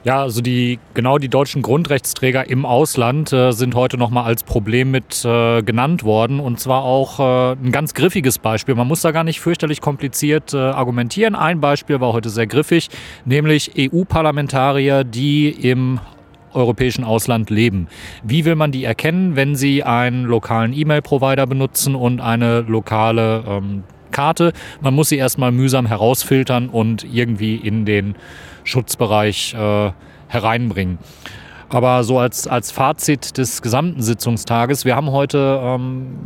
Ja, 0.04 0.20
also 0.22 0.40
die 0.40 0.80
genau 0.94 1.18
die 1.18 1.28
deutschen 1.28 1.62
Grundrechtsträger 1.62 2.50
im 2.50 2.66
Ausland 2.66 3.32
äh, 3.32 3.52
sind 3.52 3.76
heute 3.76 3.98
nochmal 3.98 4.24
als 4.24 4.42
Problem 4.42 4.90
mit 4.90 5.24
äh, 5.24 5.62
genannt 5.62 6.02
worden 6.02 6.40
und 6.40 6.58
zwar 6.58 6.82
auch 6.82 7.20
äh, 7.20 7.52
ein 7.52 7.70
ganz 7.70 7.94
griffiges 7.94 8.40
Beispiel. 8.40 8.74
Man 8.74 8.88
muss 8.88 9.02
da 9.02 9.12
gar 9.12 9.22
nicht 9.22 9.40
fürchterlich 9.40 9.80
kompliziert 9.80 10.54
äh, 10.54 10.56
argumentieren. 10.56 11.36
Ein 11.36 11.60
Beispiel 11.60 12.00
war 12.00 12.12
heute 12.12 12.30
sehr 12.30 12.48
griffig, 12.48 12.90
nämlich 13.24 13.72
EU-Parlamentarier, 13.78 15.04
die 15.04 15.50
im 15.50 16.00
europäischen 16.54 17.04
Ausland 17.04 17.50
leben. 17.50 17.88
Wie 18.22 18.44
will 18.44 18.56
man 18.56 18.72
die 18.72 18.84
erkennen, 18.84 19.36
wenn 19.36 19.56
sie 19.56 19.82
einen 19.82 20.24
lokalen 20.24 20.72
E-Mail-Provider 20.72 21.46
benutzen 21.46 21.94
und 21.94 22.20
eine 22.20 22.60
lokale 22.60 23.44
ähm, 23.46 23.84
Karte? 24.10 24.52
Man 24.80 24.94
muss 24.94 25.08
sie 25.08 25.16
erstmal 25.16 25.52
mühsam 25.52 25.86
herausfiltern 25.86 26.68
und 26.68 27.04
irgendwie 27.04 27.56
in 27.56 27.84
den 27.84 28.14
Schutzbereich 28.64 29.54
äh, 29.54 29.90
hereinbringen. 30.28 30.98
Aber 31.72 32.04
so 32.04 32.18
als, 32.18 32.46
als 32.46 32.70
Fazit 32.70 33.38
des 33.38 33.62
gesamten 33.62 34.02
Sitzungstages, 34.02 34.84
wir 34.84 34.94
haben 34.94 35.10
heute 35.10 35.58
ähm, 35.62 36.18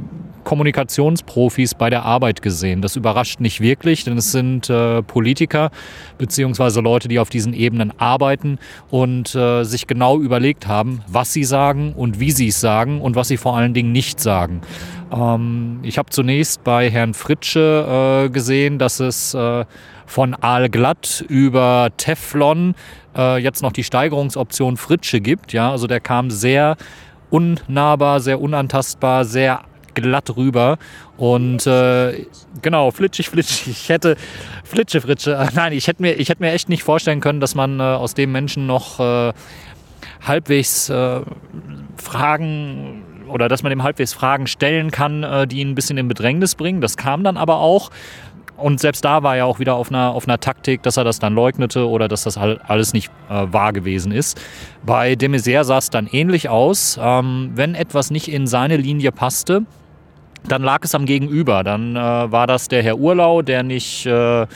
Kommunikationsprofis 0.43 1.75
bei 1.75 1.89
der 1.89 2.05
Arbeit 2.05 2.43
gesehen. 2.43 2.83
Das 2.83 2.97
überrascht 2.97 3.39
nicht 3.39 3.61
wirklich, 3.61 4.03
denn 4.03 4.19
es 4.19 4.33
sind 4.33 4.69
äh, 4.69 5.03
Politiker 5.03 5.71
beziehungsweise 6.19 6.81
Leute, 6.81 7.07
die 7.07 7.21
auf 7.21 7.31
diesen 7.31 7.53
Ebenen 7.53 7.93
arbeiten 8.01 8.59
und 8.91 9.37
äh, 9.37 9.63
sich 9.63 9.87
genau 9.87 10.19
überlegt 10.19 10.67
haben, 10.67 11.03
was 11.07 11.33
sie 11.33 11.45
sagen 11.45 11.93
und 11.97 12.19
wie 12.19 12.33
sie 12.33 12.49
es 12.49 12.61
sagen 12.61 13.01
und 13.01 13.15
was 13.15 13.29
sie 13.29 13.37
vor 13.37 13.57
allen 13.57 13.73
Dingen 13.73 13.93
nicht 13.93 14.19
sagen. 14.19 14.63
Ähm, 15.13 15.81
ich 15.83 15.99
habe 15.99 16.11
zunächst 16.11 16.65
bei 16.65 16.91
Herrn 16.91 17.15
Fritsche 17.15 18.27
äh, 18.27 18.31
gesehen, 18.31 18.79
dass 18.79 19.01
es 19.01 19.35
äh, 19.35 19.65
von 20.07 20.35
Aalglatt 20.35 21.25
über 21.29 21.91
Teflon 21.97 22.75
äh, 23.17 23.39
jetzt 23.39 23.63
noch 23.63 23.73
die 23.73 23.85
Steigerungsoption 23.85 24.77
Fritsche 24.77 25.21
gibt. 25.21 25.53
Ja, 25.53 25.71
also 25.71 25.87
der 25.87 26.01
kam 26.01 26.31
sehr 26.31 26.77
unnahbar, 27.31 28.21
sehr 28.21 28.41
unantastbar, 28.41 29.25
sehr 29.25 29.63
glatt 29.95 30.37
rüber. 30.37 30.79
Und 31.17 31.67
äh, 31.67 32.27
genau, 32.63 32.91
flitschig, 32.91 33.29
flitschig. 33.31 33.69
Ich 33.69 33.89
hätte 33.89 34.17
Flitsche, 34.65 35.01
Fritsche. 35.01 35.49
Nein, 35.55 35.73
ich 35.73 35.89
hätte 35.89 36.03
mir, 36.03 36.15
ich 36.15 36.29
hätte 36.29 36.43
mir 36.43 36.53
echt 36.53 36.69
nicht 36.69 36.83
vorstellen 36.83 37.21
können, 37.21 37.41
dass 37.41 37.55
man 37.55 37.81
äh, 37.81 37.83
aus 37.83 38.15
dem 38.15 38.31
Menschen 38.31 38.67
noch 38.67 39.01
äh, 39.01 39.33
halbwegs 40.25 40.89
äh, 40.89 41.21
Fragen 41.97 43.03
oder 43.29 43.49
dass 43.49 43.63
man 43.63 43.71
dem 43.71 43.83
halbwegs 43.83 44.13
Fragen 44.13 44.47
stellen 44.47 44.91
kann, 44.91 45.23
äh, 45.23 45.47
die 45.47 45.61
ihn 45.61 45.71
ein 45.71 45.75
bisschen 45.75 45.99
in 45.99 46.09
Bedrängnis 46.09 46.55
bringen. 46.55 46.81
Das 46.81 46.97
kam 46.97 47.25
dann 47.25 47.37
aber 47.37 47.59
auch. 47.59 47.91
Und 48.57 48.81
selbst 48.81 49.05
da 49.05 49.23
war 49.23 49.37
er 49.37 49.47
auch 49.47 49.59
wieder 49.59 49.75
auf 49.75 49.91
einer, 49.91 50.13
auf 50.13 50.27
einer 50.27 50.41
Taktik, 50.41 50.83
dass 50.83 50.97
er 50.97 51.05
das 51.05 51.19
dann 51.19 51.35
leugnete 51.35 51.87
oder 51.87 52.09
dass 52.09 52.25
das 52.25 52.39
alles 52.39 52.93
nicht 52.95 53.11
äh, 53.29 53.47
wahr 53.53 53.73
gewesen 53.73 54.13
ist. 54.13 54.41
Bei 54.85 55.15
de 55.15 55.29
Maizière 55.29 55.65
sah 55.65 55.79
es 55.79 55.91
dann 55.91 56.07
ähnlich 56.07 56.49
aus. 56.49 56.99
Ähm, 57.01 57.51
wenn 57.55 57.75
etwas 57.75 58.11
nicht 58.11 58.29
in 58.29 58.47
seine 58.47 58.79
Linie 58.79 59.13
passte, 59.13 59.63
dann 60.49 60.63
lag 60.63 60.81
es 60.83 60.95
am 60.95 61.07
Gegenüber. 61.07 61.65
Dann 61.65 61.97
äh, 61.97 61.99
war 61.99 62.47
das 62.47 62.69
der 62.69 62.83
Herr 62.83 62.99
Urlau, 62.99 63.43
der 63.43 63.63
nicht, 63.63 64.07
äh, 64.07 64.47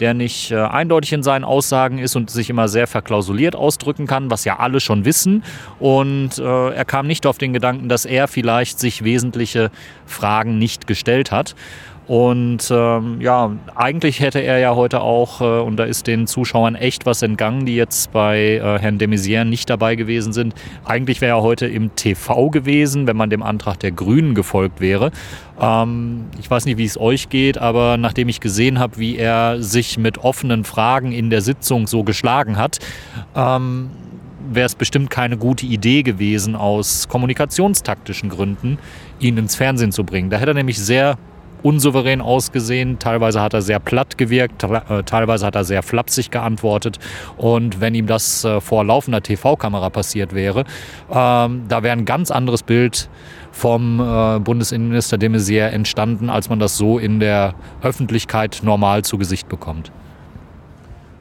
der 0.00 0.14
nicht 0.14 0.50
äh, 0.50 0.56
eindeutig 0.56 1.12
in 1.12 1.22
seinen 1.22 1.44
Aussagen 1.44 1.98
ist 1.98 2.16
und 2.16 2.30
sich 2.30 2.50
immer 2.50 2.68
sehr 2.68 2.86
verklausuliert 2.86 3.54
ausdrücken 3.54 4.06
kann, 4.06 4.30
was 4.30 4.44
ja 4.44 4.58
alle 4.58 4.80
schon 4.80 5.04
wissen. 5.04 5.42
Und 5.78 6.38
äh, 6.38 6.70
er 6.70 6.84
kam 6.84 7.06
nicht 7.06 7.26
auf 7.26 7.38
den 7.38 7.52
Gedanken, 7.52 7.88
dass 7.88 8.04
er 8.04 8.28
vielleicht 8.28 8.78
sich 8.78 9.04
wesentliche 9.04 9.70
Fragen 10.06 10.58
nicht 10.58 10.86
gestellt 10.86 11.30
hat. 11.30 11.54
Und 12.10 12.72
ähm, 12.72 13.20
ja, 13.20 13.52
eigentlich 13.76 14.18
hätte 14.18 14.40
er 14.40 14.58
ja 14.58 14.74
heute 14.74 15.00
auch, 15.00 15.40
äh, 15.40 15.44
und 15.44 15.76
da 15.76 15.84
ist 15.84 16.08
den 16.08 16.26
Zuschauern 16.26 16.74
echt 16.74 17.06
was 17.06 17.22
entgangen, 17.22 17.66
die 17.66 17.76
jetzt 17.76 18.10
bei 18.10 18.56
äh, 18.56 18.80
Herrn 18.80 18.98
de 18.98 19.06
Maizière 19.06 19.44
nicht 19.44 19.70
dabei 19.70 19.94
gewesen 19.94 20.32
sind. 20.32 20.56
Eigentlich 20.84 21.20
wäre 21.20 21.36
er 21.36 21.42
heute 21.42 21.68
im 21.68 21.94
TV 21.94 22.50
gewesen, 22.50 23.06
wenn 23.06 23.16
man 23.16 23.30
dem 23.30 23.44
Antrag 23.44 23.78
der 23.78 23.92
Grünen 23.92 24.34
gefolgt 24.34 24.80
wäre. 24.80 25.12
Ähm, 25.60 26.24
ich 26.40 26.50
weiß 26.50 26.64
nicht, 26.64 26.78
wie 26.78 26.84
es 26.84 26.98
euch 26.98 27.28
geht, 27.28 27.58
aber 27.58 27.96
nachdem 27.96 28.28
ich 28.28 28.40
gesehen 28.40 28.80
habe, 28.80 28.98
wie 28.98 29.16
er 29.16 29.62
sich 29.62 29.96
mit 29.96 30.18
offenen 30.18 30.64
Fragen 30.64 31.12
in 31.12 31.30
der 31.30 31.42
Sitzung 31.42 31.86
so 31.86 32.02
geschlagen 32.02 32.56
hat, 32.56 32.80
ähm, 33.36 33.90
wäre 34.52 34.66
es 34.66 34.74
bestimmt 34.74 35.10
keine 35.10 35.36
gute 35.36 35.64
Idee 35.64 36.02
gewesen, 36.02 36.56
aus 36.56 37.06
kommunikationstaktischen 37.06 38.30
Gründen 38.30 38.78
ihn 39.20 39.38
ins 39.38 39.54
Fernsehen 39.54 39.92
zu 39.92 40.02
bringen. 40.02 40.28
Da 40.28 40.38
hätte 40.38 40.50
er 40.50 40.54
nämlich 40.54 40.80
sehr 40.80 41.16
unsouverän 41.62 42.20
ausgesehen. 42.20 42.98
Teilweise 42.98 43.40
hat 43.40 43.54
er 43.54 43.62
sehr 43.62 43.78
platt 43.78 44.18
gewirkt, 44.18 44.64
äh, 44.64 45.02
teilweise 45.04 45.46
hat 45.46 45.54
er 45.54 45.64
sehr 45.64 45.82
flapsig 45.82 46.30
geantwortet. 46.30 46.98
Und 47.36 47.80
wenn 47.80 47.94
ihm 47.94 48.06
das 48.06 48.44
äh, 48.44 48.60
vor 48.60 48.84
laufender 48.84 49.22
TV-Kamera 49.22 49.90
passiert 49.90 50.34
wäre, 50.34 50.64
ähm, 51.10 51.62
da 51.68 51.82
wäre 51.82 51.92
ein 51.92 52.04
ganz 52.04 52.30
anderes 52.30 52.62
Bild 52.62 53.08
vom 53.52 54.00
äh, 54.00 54.38
Bundesinnenminister 54.38 55.18
de 55.18 55.28
Maizière 55.28 55.68
entstanden, 55.68 56.30
als 56.30 56.48
man 56.48 56.58
das 56.58 56.76
so 56.76 56.98
in 56.98 57.20
der 57.20 57.54
Öffentlichkeit 57.82 58.60
normal 58.62 59.02
zu 59.02 59.18
Gesicht 59.18 59.48
bekommt. 59.48 59.90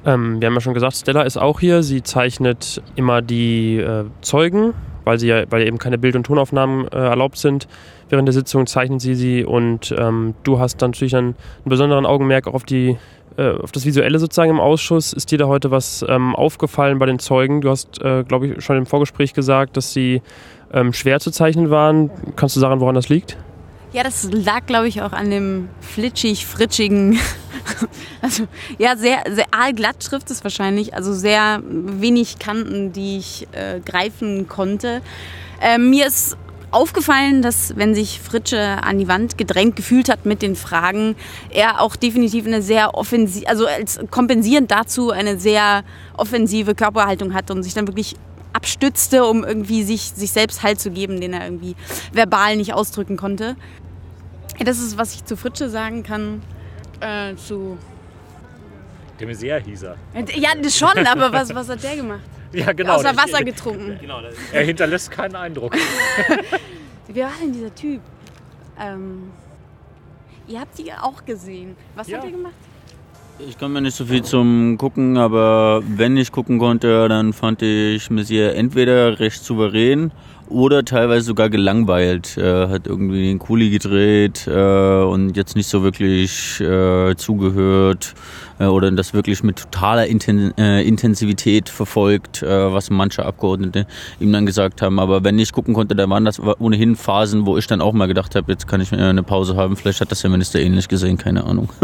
Ähm, 0.05 0.39
wir 0.39 0.47
haben 0.47 0.53
ja 0.53 0.61
schon 0.61 0.73
gesagt, 0.73 0.95
Stella 0.95 1.23
ist 1.23 1.37
auch 1.37 1.59
hier. 1.59 1.83
Sie 1.83 2.03
zeichnet 2.03 2.81
immer 2.95 3.21
die 3.21 3.77
äh, 3.77 4.05
Zeugen, 4.21 4.73
weil, 5.09 5.19
sie 5.19 5.27
ja, 5.27 5.43
weil 5.49 5.67
eben 5.67 5.77
keine 5.77 5.97
Bild- 5.97 6.15
und 6.15 6.23
Tonaufnahmen 6.23 6.87
äh, 6.87 6.97
erlaubt 6.97 7.37
sind 7.37 7.67
während 8.09 8.27
der 8.27 8.33
Sitzung 8.33 8.67
zeichnen 8.67 8.99
sie 8.99 9.15
sie 9.15 9.45
und 9.45 9.93
ähm, 9.97 10.33
du 10.43 10.59
hast 10.59 10.81
dann 10.81 10.91
natürlich 10.91 11.15
einen, 11.15 11.27
einen 11.27 11.65
besonderen 11.65 12.05
Augenmerk 12.05 12.47
auch 12.47 12.53
auf 12.53 12.63
die 12.63 12.97
äh, 13.37 13.51
auf 13.51 13.71
das 13.71 13.85
Visuelle 13.85 14.19
sozusagen 14.19 14.49
im 14.49 14.59
Ausschuss. 14.59 15.13
Ist 15.13 15.31
dir 15.31 15.37
da 15.37 15.47
heute 15.47 15.71
was 15.71 16.03
ähm, 16.07 16.35
aufgefallen 16.35 16.99
bei 16.99 17.05
den 17.05 17.19
Zeugen? 17.19 17.61
Du 17.61 17.69
hast, 17.69 18.01
äh, 18.01 18.23
glaube 18.23 18.47
ich, 18.47 18.63
schon 18.63 18.77
im 18.77 18.85
Vorgespräch 18.85 19.33
gesagt, 19.33 19.77
dass 19.77 19.93
sie 19.93 20.21
ähm, 20.73 20.93
schwer 20.93 21.19
zu 21.19 21.31
zeichnen 21.31 21.69
waren. 21.69 22.09
Kannst 22.35 22.55
du 22.55 22.59
sagen, 22.59 22.79
woran 22.79 22.95
das 22.95 23.09
liegt? 23.09 23.37
Ja, 23.91 24.03
das 24.03 24.29
lag, 24.31 24.67
glaube 24.67 24.87
ich, 24.87 25.01
auch 25.01 25.13
an 25.13 25.31
dem 25.31 25.69
flitschig-fritschigen, 25.81 27.19
also 28.21 28.47
ja, 28.77 28.95
sehr, 28.95 29.23
sehr 29.31 29.47
aalglatt 29.49 29.99
trifft 29.99 30.29
es 30.29 30.43
wahrscheinlich, 30.43 30.93
also 30.93 31.11
sehr 31.13 31.61
wenig 31.65 32.37
Kanten, 32.37 32.93
die 32.93 33.17
ich 33.17 33.47
äh, 33.51 33.79
greifen 33.79 34.47
konnte. 34.47 35.01
Äh, 35.59 35.79
mir 35.79 36.05
ist 36.05 36.37
aufgefallen, 36.69 37.41
dass 37.41 37.75
wenn 37.77 37.95
sich 37.95 38.19
Fritsche 38.21 38.83
an 38.83 38.99
die 38.99 39.07
Wand 39.07 39.39
gedrängt 39.39 39.75
gefühlt 39.75 40.07
hat 40.07 40.23
mit 40.23 40.43
den 40.43 40.55
Fragen, 40.55 41.15
er 41.49 41.81
auch 41.81 41.95
definitiv 41.95 42.45
eine 42.45 42.61
sehr 42.61 42.93
offensive, 42.93 43.47
also 43.47 43.65
als 43.65 43.99
kompensierend 44.11 44.69
dazu 44.69 45.09
eine 45.09 45.39
sehr 45.39 45.83
offensive 46.15 46.75
Körperhaltung 46.75 47.33
hat 47.33 47.49
und 47.49 47.63
sich 47.63 47.73
dann 47.73 47.87
wirklich 47.87 48.15
abstützte, 48.53 49.25
um 49.25 49.43
irgendwie 49.43 49.83
sich, 49.83 50.11
sich 50.15 50.31
selbst 50.31 50.63
Halt 50.63 50.79
zu 50.79 50.91
geben, 50.91 51.21
den 51.21 51.33
er 51.33 51.45
irgendwie 51.45 51.75
verbal 52.13 52.57
nicht 52.57 52.73
ausdrücken 52.73 53.17
konnte. 53.17 53.55
Das 54.63 54.79
ist, 54.79 54.97
was 54.97 55.15
ich 55.15 55.25
zu 55.25 55.37
Fritsche 55.37 55.69
sagen 55.69 56.03
kann. 56.03 56.41
Äh, 56.99 57.35
zu. 57.35 57.77
De 59.19 59.27
Maizière 59.27 59.59
hieß 59.59 59.83
er. 59.83 59.95
Ja, 60.35 60.49
schon, 60.69 61.05
aber 61.05 61.31
was, 61.31 61.53
was 61.53 61.69
hat 61.69 61.83
der 61.83 61.95
gemacht? 61.95 62.21
Ja, 62.51 62.73
genau. 62.73 62.95
Außer 62.95 63.15
Wasser 63.15 63.43
getrunken. 63.43 63.97
Genau, 64.01 64.21
er 64.51 64.63
hinterlässt 64.63 65.11
keinen 65.11 65.35
Eindruck. 65.35 65.75
Wer 67.07 67.25
war 67.25 67.33
denn 67.39 67.53
dieser 67.53 67.73
Typ? 67.75 68.01
Ähm, 68.81 69.29
ihr 70.47 70.59
habt 70.59 70.75
die 70.79 70.91
auch 70.91 71.23
gesehen. 71.25 71.75
Was 71.95 72.07
Ja. 72.07 72.17
hat 72.17 72.25
er 72.25 72.31
gemacht? 72.31 72.53
Ich 73.47 73.57
komme 73.57 73.75
mir 73.75 73.81
nicht 73.81 73.95
so 73.95 74.03
viel 74.03 74.23
zum 74.23 74.77
Gucken, 74.79 75.17
aber 75.17 75.81
wenn 75.87 76.17
ich 76.17 76.31
gucken 76.31 76.57
konnte, 76.59 77.07
dann 77.07 77.33
fand 77.33 77.61
ich 77.61 78.09
Messier 78.09 78.55
entweder 78.55 79.19
recht 79.19 79.43
souverän 79.43 80.11
oder 80.49 80.83
teilweise 80.83 81.25
sogar 81.25 81.49
gelangweilt. 81.49 82.37
Er 82.37 82.69
hat 82.69 82.87
irgendwie 82.87 83.27
den 83.27 83.39
Kuli 83.39 83.69
gedreht 83.69 84.47
äh, 84.47 85.03
und 85.03 85.37
jetzt 85.37 85.55
nicht 85.55 85.67
so 85.67 85.83
wirklich 85.83 86.59
äh, 86.59 87.15
zugehört 87.15 88.15
äh, 88.59 88.65
oder 88.65 88.91
das 88.91 89.13
wirklich 89.13 89.43
mit 89.43 89.57
totaler 89.57 90.07
Inten 90.07 90.57
äh, 90.57 90.81
Intensivität 90.83 91.69
verfolgt, 91.69 92.43
äh, 92.43 92.73
was 92.73 92.89
manche 92.89 93.25
Abgeordnete 93.25 93.85
ihm 94.19 94.33
dann 94.33 94.45
gesagt 94.45 94.81
haben. 94.81 94.99
Aber 94.99 95.23
wenn 95.23 95.37
ich 95.39 95.53
gucken 95.53 95.73
konnte, 95.73 95.95
dann 95.95 96.09
waren 96.09 96.25
das 96.25 96.39
ohnehin 96.39 96.95
Phasen, 96.95 97.45
wo 97.45 97.57
ich 97.57 97.67
dann 97.67 97.81
auch 97.81 97.93
mal 97.93 98.07
gedacht 98.07 98.35
habe, 98.35 98.51
jetzt 98.51 98.67
kann 98.67 98.81
ich 98.81 98.91
eine 98.91 99.23
Pause 99.23 99.55
haben. 99.55 99.75
Vielleicht 99.75 100.01
hat 100.01 100.11
das 100.11 100.21
der 100.21 100.29
Minister 100.29 100.59
ähnlich 100.59 100.87
gesehen, 100.87 101.17
keine 101.17 101.45
Ahnung. 101.45 101.69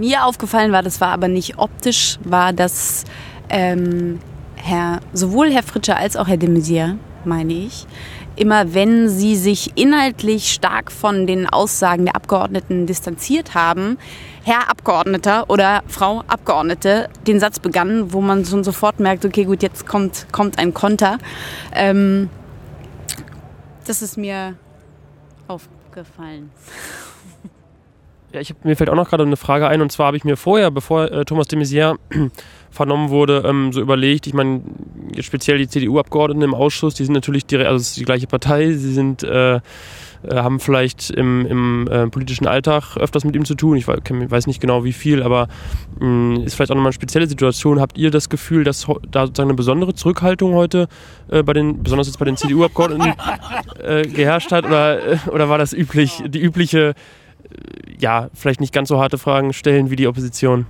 mir 0.00 0.24
aufgefallen 0.24 0.72
war, 0.72 0.82
das 0.82 1.00
war 1.00 1.12
aber 1.12 1.28
nicht 1.28 1.58
optisch, 1.58 2.18
war, 2.24 2.52
dass 2.52 3.04
ähm, 3.50 4.18
Herr, 4.62 5.00
sowohl 5.12 5.50
Herr 5.50 5.62
Fritscher 5.62 5.96
als 5.96 6.16
auch 6.16 6.28
Herr 6.28 6.36
de 6.36 6.48
Maizière, 6.48 6.96
meine 7.24 7.52
ich, 7.52 7.86
immer 8.36 8.74
wenn 8.74 9.08
sie 9.08 9.36
sich 9.36 9.76
inhaltlich 9.76 10.52
stark 10.52 10.90
von 10.90 11.26
den 11.26 11.48
Aussagen 11.48 12.06
der 12.06 12.16
Abgeordneten 12.16 12.86
distanziert 12.86 13.54
haben, 13.54 13.98
Herr 14.42 14.70
Abgeordneter 14.70 15.50
oder 15.50 15.82
Frau 15.86 16.22
Abgeordnete 16.26 17.08
den 17.26 17.40
Satz 17.40 17.58
begannen, 17.58 18.12
wo 18.12 18.20
man 18.20 18.44
schon 18.44 18.64
sofort 18.64 19.00
merkt, 19.00 19.24
okay, 19.24 19.44
gut, 19.44 19.62
jetzt 19.62 19.86
kommt, 19.86 20.26
kommt 20.32 20.58
ein 20.58 20.72
Konter. 20.72 21.18
Ähm, 21.74 22.30
das 23.86 24.02
ist 24.02 24.16
mir 24.16 24.54
aufgefallen. 25.48 26.50
Ja, 28.32 28.40
ich 28.40 28.50
hab, 28.50 28.64
mir 28.64 28.76
fällt 28.76 28.90
auch 28.90 28.94
noch 28.94 29.08
gerade 29.08 29.24
eine 29.24 29.36
Frage 29.36 29.66
ein 29.66 29.82
und 29.82 29.90
zwar 29.90 30.06
habe 30.06 30.16
ich 30.16 30.24
mir 30.24 30.36
vorher, 30.36 30.70
bevor 30.70 31.10
äh, 31.10 31.24
Thomas 31.24 31.48
de 31.48 31.58
Maizière 31.58 31.96
vernommen 32.70 33.10
wurde, 33.10 33.42
ähm, 33.44 33.72
so 33.72 33.80
überlegt, 33.80 34.28
ich 34.28 34.34
meine, 34.34 34.62
speziell 35.18 35.58
die 35.58 35.66
CDU-Abgeordneten 35.66 36.42
im 36.42 36.54
Ausschuss, 36.54 36.94
die 36.94 37.04
sind 37.04 37.14
natürlich 37.14 37.46
direkt, 37.46 37.68
also 37.68 37.80
ist 37.80 37.96
die 37.96 38.04
gleiche 38.04 38.28
Partei, 38.28 38.72
sie 38.72 38.92
sind, 38.92 39.24
äh, 39.24 39.60
äh, 40.22 40.36
haben 40.36 40.60
vielleicht 40.60 41.10
im, 41.10 41.46
im 41.46 41.88
äh, 41.88 42.06
politischen 42.08 42.46
Alltag 42.46 42.96
öfters 42.98 43.24
mit 43.24 43.34
ihm 43.34 43.44
zu 43.44 43.54
tun. 43.54 43.76
Ich 43.76 43.88
weiß 43.88 44.46
nicht 44.46 44.60
genau 44.60 44.84
wie 44.84 44.92
viel, 44.92 45.22
aber 45.22 45.48
mh, 45.98 46.06
mm, 46.06 46.42
ist 46.44 46.54
vielleicht 46.54 46.70
auch 46.70 46.76
nochmal 46.76 46.90
eine 46.90 46.94
spezielle 46.94 47.26
Situation. 47.26 47.80
Habt 47.80 47.96
ihr 47.96 48.10
das 48.10 48.28
Gefühl, 48.28 48.62
dass 48.62 48.86
da 49.10 49.26
sozusagen 49.26 49.48
eine 49.48 49.56
besondere 49.56 49.94
Zurückhaltung 49.94 50.54
heute 50.54 50.88
äh, 51.30 51.42
bei 51.42 51.54
den, 51.54 51.82
besonders 51.82 52.06
jetzt 52.06 52.18
bei 52.18 52.26
den 52.26 52.36
CDU-Abgeordneten 52.36 53.14
äh, 53.82 54.02
geherrscht 54.02 54.52
hat? 54.52 54.66
Oder, 54.66 55.12
äh, 55.12 55.18
oder 55.32 55.48
war 55.48 55.56
das 55.56 55.72
üblich, 55.72 56.22
die 56.26 56.40
übliche, 56.40 56.94
ja, 57.98 58.28
vielleicht 58.34 58.60
nicht 58.60 58.72
ganz 58.72 58.88
so 58.88 58.98
harte 58.98 59.18
Fragen 59.18 59.52
stellen 59.52 59.90
wie 59.90 59.96
die 59.96 60.06
Opposition? 60.06 60.66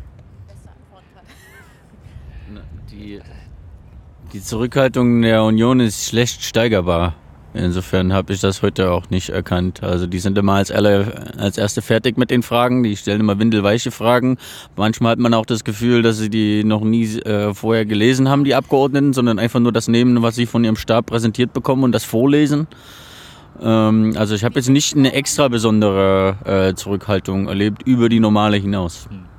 Die 4.33 4.41
Zurückhaltung 4.41 5.23
der 5.23 5.43
Union 5.43 5.81
ist 5.81 6.07
schlecht 6.07 6.45
steigerbar. 6.45 7.15
Insofern 7.53 8.13
habe 8.13 8.33
ich 8.33 8.41
das 8.41 8.63
heute 8.63 8.93
auch 8.93 9.11
nicht 9.11 9.31
erkannt. 9.31 9.83
Also 9.83 10.07
die 10.07 10.21
sind 10.21 10.39
immer 10.39 10.53
als, 10.53 10.71
alle, 10.71 11.35
als 11.37 11.59
erste 11.59 11.83
fertig 11.83 12.17
mit 12.17 12.31
den 12.31 12.45
Fragen. 12.45 12.85
Die 12.85 12.97
stellen 12.97 13.19
immer 13.19 13.41
windelweiche 13.41 13.91
Fragen. 13.91 14.39
Manchmal 14.77 15.13
hat 15.13 15.19
man 15.19 15.35
auch 15.35 15.47
das 15.47 15.65
Gefühl, 15.65 16.03
dass 16.03 16.19
sie 16.19 16.31
die 16.31 16.63
noch 16.63 16.83
nie 16.83 17.19
äh, 17.23 17.53
vorher 17.55 17.87
gelesen 17.87 18.29
haben, 18.29 18.45
die 18.45 18.55
Abgeordneten, 18.55 19.13
sondern 19.13 19.41
einfach 19.41 19.59
nur 19.59 19.73
das 19.73 19.89
nehmen, 19.89 20.23
was 20.23 20.37
sie 20.37 20.47
von 20.47 20.63
ihrem 20.63 20.77
Stab 20.77 21.07
präsentiert 21.07 21.53
bekommen 21.53 21.83
und 21.83 21.91
das 21.91 22.05
vorlesen. 22.05 22.69
Ähm, 23.63 24.15
also 24.17 24.35
ich 24.35 24.45
habe 24.45 24.57
jetzt 24.57 24.69
nicht 24.69 24.97
eine 24.97 25.13
extra 25.13 25.49
besondere 25.49 26.37
äh, 26.45 26.75
Zurückhaltung 26.75 27.49
erlebt 27.49 27.83
über 27.87 28.09
die 28.09 28.21
normale 28.21 28.57
hinaus. 28.57 29.07
Hm. 29.09 29.30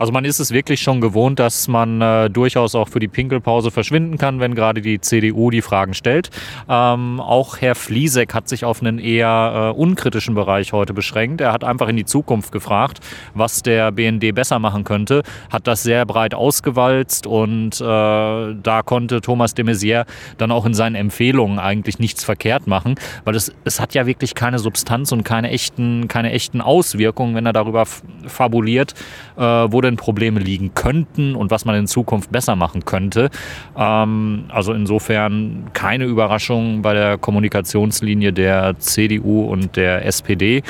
Also 0.00 0.14
man 0.14 0.24
ist 0.24 0.38
es 0.38 0.50
wirklich 0.50 0.80
schon 0.80 1.02
gewohnt, 1.02 1.38
dass 1.38 1.68
man 1.68 2.00
äh, 2.00 2.30
durchaus 2.30 2.74
auch 2.74 2.88
für 2.88 3.00
die 3.00 3.06
Pinkelpause 3.06 3.70
verschwinden 3.70 4.16
kann, 4.16 4.40
wenn 4.40 4.54
gerade 4.54 4.80
die 4.80 4.98
CDU 4.98 5.50
die 5.50 5.60
Fragen 5.60 5.92
stellt. 5.92 6.30
Ähm, 6.70 7.20
auch 7.20 7.58
Herr 7.58 7.74
Fliesek 7.74 8.32
hat 8.32 8.48
sich 8.48 8.64
auf 8.64 8.80
einen 8.80 8.98
eher 8.98 9.74
äh, 9.74 9.78
unkritischen 9.78 10.34
Bereich 10.34 10.72
heute 10.72 10.94
beschränkt. 10.94 11.42
Er 11.42 11.52
hat 11.52 11.64
einfach 11.64 11.86
in 11.88 11.98
die 11.98 12.06
Zukunft 12.06 12.50
gefragt, 12.50 13.00
was 13.34 13.60
der 13.60 13.92
BND 13.92 14.34
besser 14.34 14.58
machen 14.58 14.84
könnte, 14.84 15.22
hat 15.52 15.66
das 15.66 15.82
sehr 15.82 16.06
breit 16.06 16.32
ausgewalzt 16.32 17.26
und 17.26 17.78
äh, 17.78 17.84
da 17.84 18.80
konnte 18.82 19.20
Thomas 19.20 19.52
de 19.52 19.66
Maizière 19.66 20.06
dann 20.38 20.50
auch 20.50 20.64
in 20.64 20.72
seinen 20.72 20.94
Empfehlungen 20.94 21.58
eigentlich 21.58 21.98
nichts 21.98 22.24
verkehrt 22.24 22.66
machen, 22.66 22.94
weil 23.26 23.34
es, 23.34 23.52
es 23.64 23.80
hat 23.80 23.92
ja 23.92 24.06
wirklich 24.06 24.34
keine 24.34 24.60
Substanz 24.60 25.12
und 25.12 25.24
keine 25.24 25.50
echten, 25.50 26.08
keine 26.08 26.32
echten 26.32 26.62
Auswirkungen, 26.62 27.34
wenn 27.34 27.44
er 27.44 27.52
darüber 27.52 27.84
fabuliert, 28.26 28.94
äh, 29.36 29.42
wo 29.42 29.82
denn 29.82 29.89
Probleme 29.96 30.40
liegen 30.40 30.74
könnten 30.74 31.34
und 31.34 31.50
was 31.50 31.64
man 31.64 31.74
in 31.74 31.86
Zukunft 31.86 32.30
besser 32.32 32.56
machen 32.56 32.84
könnte. 32.84 33.30
Ähm, 33.76 34.44
also 34.48 34.72
insofern 34.72 35.70
keine 35.72 36.04
Überraschung 36.04 36.82
bei 36.82 36.94
der 36.94 37.18
Kommunikationslinie 37.18 38.32
der 38.32 38.78
CDU 38.78 39.44
und 39.44 39.76
der 39.76 40.04
SPD. 40.06 40.62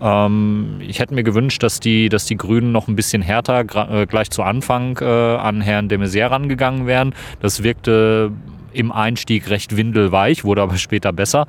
Ähm, 0.00 0.80
ich 0.80 0.98
hätte 0.98 1.14
mir 1.14 1.22
gewünscht, 1.22 1.62
dass 1.62 1.80
die, 1.80 2.08
dass 2.08 2.26
die 2.26 2.36
Grünen 2.36 2.72
noch 2.72 2.88
ein 2.88 2.96
bisschen 2.96 3.22
härter 3.22 3.60
äh, 3.60 4.06
gleich 4.06 4.30
zu 4.30 4.42
Anfang 4.42 4.98
äh, 5.00 5.04
an 5.04 5.60
Herrn 5.60 5.88
de 5.88 5.98
Maizière 5.98 6.30
rangegangen 6.30 6.86
wären. 6.86 7.14
Das 7.40 7.62
wirkte 7.62 8.32
im 8.72 8.92
Einstieg 8.92 9.48
recht 9.50 9.76
windelweich, 9.76 10.44
wurde 10.44 10.62
aber 10.62 10.76
später 10.78 11.12
besser. 11.12 11.46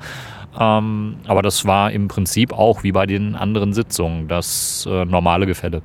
Ähm, 0.58 1.16
aber 1.26 1.42
das 1.42 1.66
war 1.66 1.92
im 1.92 2.08
Prinzip 2.08 2.52
auch 2.52 2.82
wie 2.82 2.92
bei 2.92 3.06
den 3.06 3.34
anderen 3.34 3.72
Sitzungen 3.72 4.28
das 4.28 4.88
äh, 4.90 5.04
normale 5.04 5.46
Gefälle. 5.46 5.82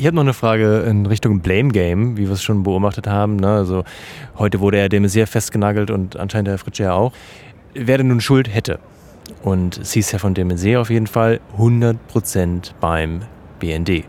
Ich 0.00 0.06
habe 0.06 0.16
noch 0.16 0.22
eine 0.22 0.32
Frage 0.32 0.78
in 0.88 1.04
Richtung 1.04 1.40
Blame 1.40 1.68
Game, 1.72 2.16
wie 2.16 2.24
wir 2.24 2.32
es 2.32 2.42
schon 2.42 2.62
beobachtet 2.62 3.06
haben. 3.06 3.36
Ne? 3.36 3.48
Also 3.48 3.84
heute 4.38 4.60
wurde 4.60 4.78
er 4.78 4.88
dem 4.88 5.06
sehr 5.08 5.26
festgenagelt 5.26 5.90
und 5.90 6.16
anscheinend 6.16 6.48
der 6.48 6.56
Fritsche 6.56 6.84
ja 6.84 6.94
auch. 6.94 7.12
Wer 7.74 7.98
denn 7.98 8.08
nun 8.08 8.22
Schuld 8.22 8.48
hätte? 8.48 8.78
Und 9.42 9.76
es 9.76 9.92
hieß 9.92 10.10
ja 10.12 10.18
von 10.18 10.32
dem 10.32 10.52
auf 10.78 10.88
jeden 10.88 11.06
Fall 11.06 11.40
100% 11.58 12.70
beim 12.80 13.20
BND. 13.58 14.04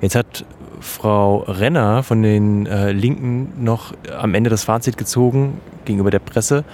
Jetzt 0.00 0.16
hat 0.16 0.44
Frau 0.80 1.44
Renner 1.46 2.02
von 2.02 2.20
den 2.20 2.66
äh, 2.66 2.90
Linken 2.90 3.52
noch 3.62 3.94
am 4.18 4.34
Ende 4.34 4.50
das 4.50 4.64
Fazit 4.64 4.98
gezogen 4.98 5.60
gegenüber 5.84 6.10
der 6.10 6.18
Presse, 6.18 6.64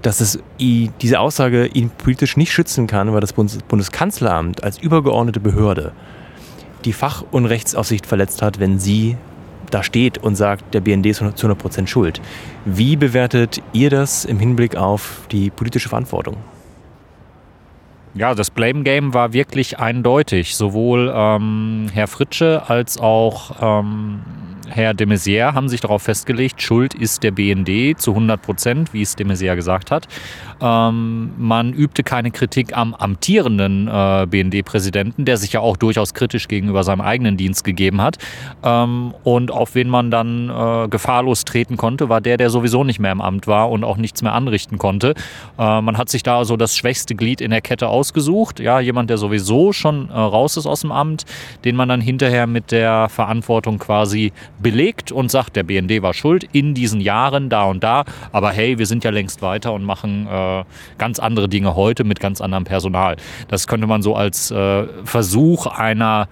dass 0.00 0.22
es 0.22 0.38
diese 0.58 1.20
Aussage 1.20 1.66
ihn 1.66 1.90
politisch 1.90 2.38
nicht 2.38 2.52
schützen 2.52 2.86
kann, 2.86 3.12
weil 3.12 3.20
das 3.20 3.34
Bundes 3.34 3.58
Bundeskanzleramt 3.58 4.64
als 4.64 4.78
übergeordnete 4.78 5.40
Behörde 5.40 5.92
die 6.86 6.92
Fach- 6.92 7.24
und 7.30 7.44
Rechtsaufsicht 7.44 8.06
verletzt 8.06 8.40
hat, 8.40 8.60
wenn 8.60 8.78
sie 8.78 9.16
da 9.70 9.82
steht 9.82 10.18
und 10.18 10.36
sagt, 10.36 10.74
der 10.74 10.80
BND 10.80 11.06
ist 11.06 11.18
zu 11.18 11.24
100 11.24 11.58
Prozent 11.58 11.90
schuld. 11.90 12.20
Wie 12.64 12.96
bewertet 12.96 13.60
ihr 13.72 13.90
das 13.90 14.24
im 14.24 14.38
Hinblick 14.38 14.76
auf 14.76 15.26
die 15.30 15.50
politische 15.50 15.88
Verantwortung? 15.88 16.36
Ja, 18.14 18.34
das 18.34 18.50
Blame 18.50 18.82
Game 18.82 19.12
war 19.12 19.32
wirklich 19.34 19.78
eindeutig. 19.78 20.56
Sowohl 20.56 21.12
ähm, 21.14 21.88
Herr 21.92 22.06
Fritsche 22.06 22.62
als 22.68 22.98
auch 22.98 23.56
ähm, 23.60 24.22
Herr 24.68 24.94
de 24.94 25.06
Maizière 25.06 25.54
haben 25.54 25.68
sich 25.68 25.80
darauf 25.80 26.02
festgelegt, 26.02 26.60
Schuld 26.60 26.94
ist 26.94 27.22
der 27.22 27.30
BND 27.30 27.98
zu 28.00 28.10
100 28.12 28.42
Prozent, 28.42 28.92
wie 28.92 29.02
es 29.02 29.16
de 29.16 29.26
Maizière 29.26 29.56
gesagt 29.56 29.90
hat. 29.90 30.08
Ähm, 30.60 31.32
man 31.36 31.72
übte 31.72 32.02
keine 32.02 32.30
Kritik 32.30 32.76
am 32.76 32.94
amtierenden 32.94 33.88
äh, 33.88 34.26
BND-Präsidenten, 34.28 35.24
der 35.24 35.36
sich 35.36 35.52
ja 35.52 35.60
auch 35.60 35.76
durchaus 35.76 36.14
kritisch 36.14 36.48
gegenüber 36.48 36.82
seinem 36.82 37.00
eigenen 37.00 37.36
Dienst 37.36 37.64
gegeben 37.64 38.00
hat. 38.00 38.18
Ähm, 38.62 39.14
und 39.22 39.50
auf 39.50 39.74
wen 39.74 39.88
man 39.88 40.10
dann 40.10 40.48
äh, 40.48 40.88
gefahrlos 40.88 41.44
treten 41.44 41.76
konnte, 41.76 42.08
war 42.08 42.20
der, 42.20 42.36
der 42.36 42.50
sowieso 42.50 42.84
nicht 42.84 42.98
mehr 42.98 43.12
im 43.12 43.20
Amt 43.20 43.46
war 43.46 43.70
und 43.70 43.84
auch 43.84 43.96
nichts 43.96 44.22
mehr 44.22 44.32
anrichten 44.32 44.78
konnte. 44.78 45.14
Äh, 45.58 45.80
man 45.80 45.98
hat 45.98 46.08
sich 46.08 46.22
da 46.22 46.44
so 46.44 46.56
das 46.56 46.76
schwächste 46.76 47.14
Glied 47.14 47.40
in 47.40 47.50
der 47.50 47.60
Kette 47.60 47.88
ausgesucht. 47.88 48.60
Ja, 48.60 48.80
jemand, 48.80 49.10
der 49.10 49.18
sowieso 49.18 49.72
schon 49.72 50.08
äh, 50.08 50.12
raus 50.14 50.56
ist 50.56 50.66
aus 50.66 50.80
dem 50.80 50.92
Amt, 50.92 51.24
den 51.64 51.76
man 51.76 51.88
dann 51.88 52.00
hinterher 52.00 52.46
mit 52.46 52.72
der 52.72 53.08
Verantwortung 53.08 53.78
quasi 53.78 54.32
belegt 54.58 55.12
und 55.12 55.30
sagt, 55.30 55.56
der 55.56 55.62
BND 55.62 56.02
war 56.02 56.14
schuld 56.14 56.44
in 56.52 56.74
diesen 56.74 57.00
Jahren 57.00 57.48
da 57.48 57.64
und 57.64 57.82
da. 57.82 58.04
Aber 58.32 58.50
hey, 58.50 58.78
wir 58.78 58.86
sind 58.86 59.04
ja 59.04 59.10
längst 59.10 59.42
weiter 59.42 59.72
und 59.72 59.84
machen 59.84 60.26
äh, 60.26 60.64
ganz 60.98 61.18
andere 61.18 61.48
Dinge 61.48 61.76
heute 61.76 62.04
mit 62.04 62.20
ganz 62.20 62.40
anderem 62.40 62.64
Personal. 62.64 63.16
Das 63.48 63.66
könnte 63.66 63.86
man 63.86 64.02
so 64.02 64.14
als 64.14 64.50
äh, 64.50 64.84
Versuch 65.04 65.66
einer 65.66 66.28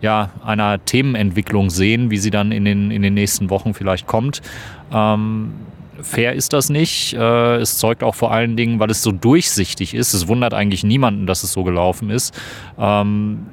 ja, 0.00 0.30
einer 0.44 0.84
Themenentwicklung 0.84 1.70
sehen, 1.70 2.10
wie 2.12 2.18
sie 2.18 2.30
dann 2.30 2.52
in 2.52 2.64
den, 2.64 2.92
in 2.92 3.02
den 3.02 3.14
nächsten 3.14 3.50
Wochen 3.50 3.74
vielleicht 3.74 4.06
kommt. 4.06 4.42
Ähm, 4.92 5.52
fair 6.00 6.34
ist 6.34 6.52
das 6.52 6.70
nicht. 6.70 7.14
Äh, 7.14 7.56
es 7.56 7.78
zeugt 7.78 8.02
auch 8.02 8.14
vor 8.14 8.32
allen 8.32 8.56
Dingen, 8.56 8.78
weil 8.78 8.90
es 8.90 9.02
so 9.02 9.12
durchsichtig 9.12 9.94
ist. 9.94 10.14
Es 10.14 10.28
wundert 10.28 10.54
eigentlich 10.54 10.84
niemanden, 10.84 11.26
dass 11.26 11.42
es 11.42 11.52
so 11.52 11.64
gelaufen 11.64 12.10
ist. 12.10 12.38
Ähm, 12.78 13.46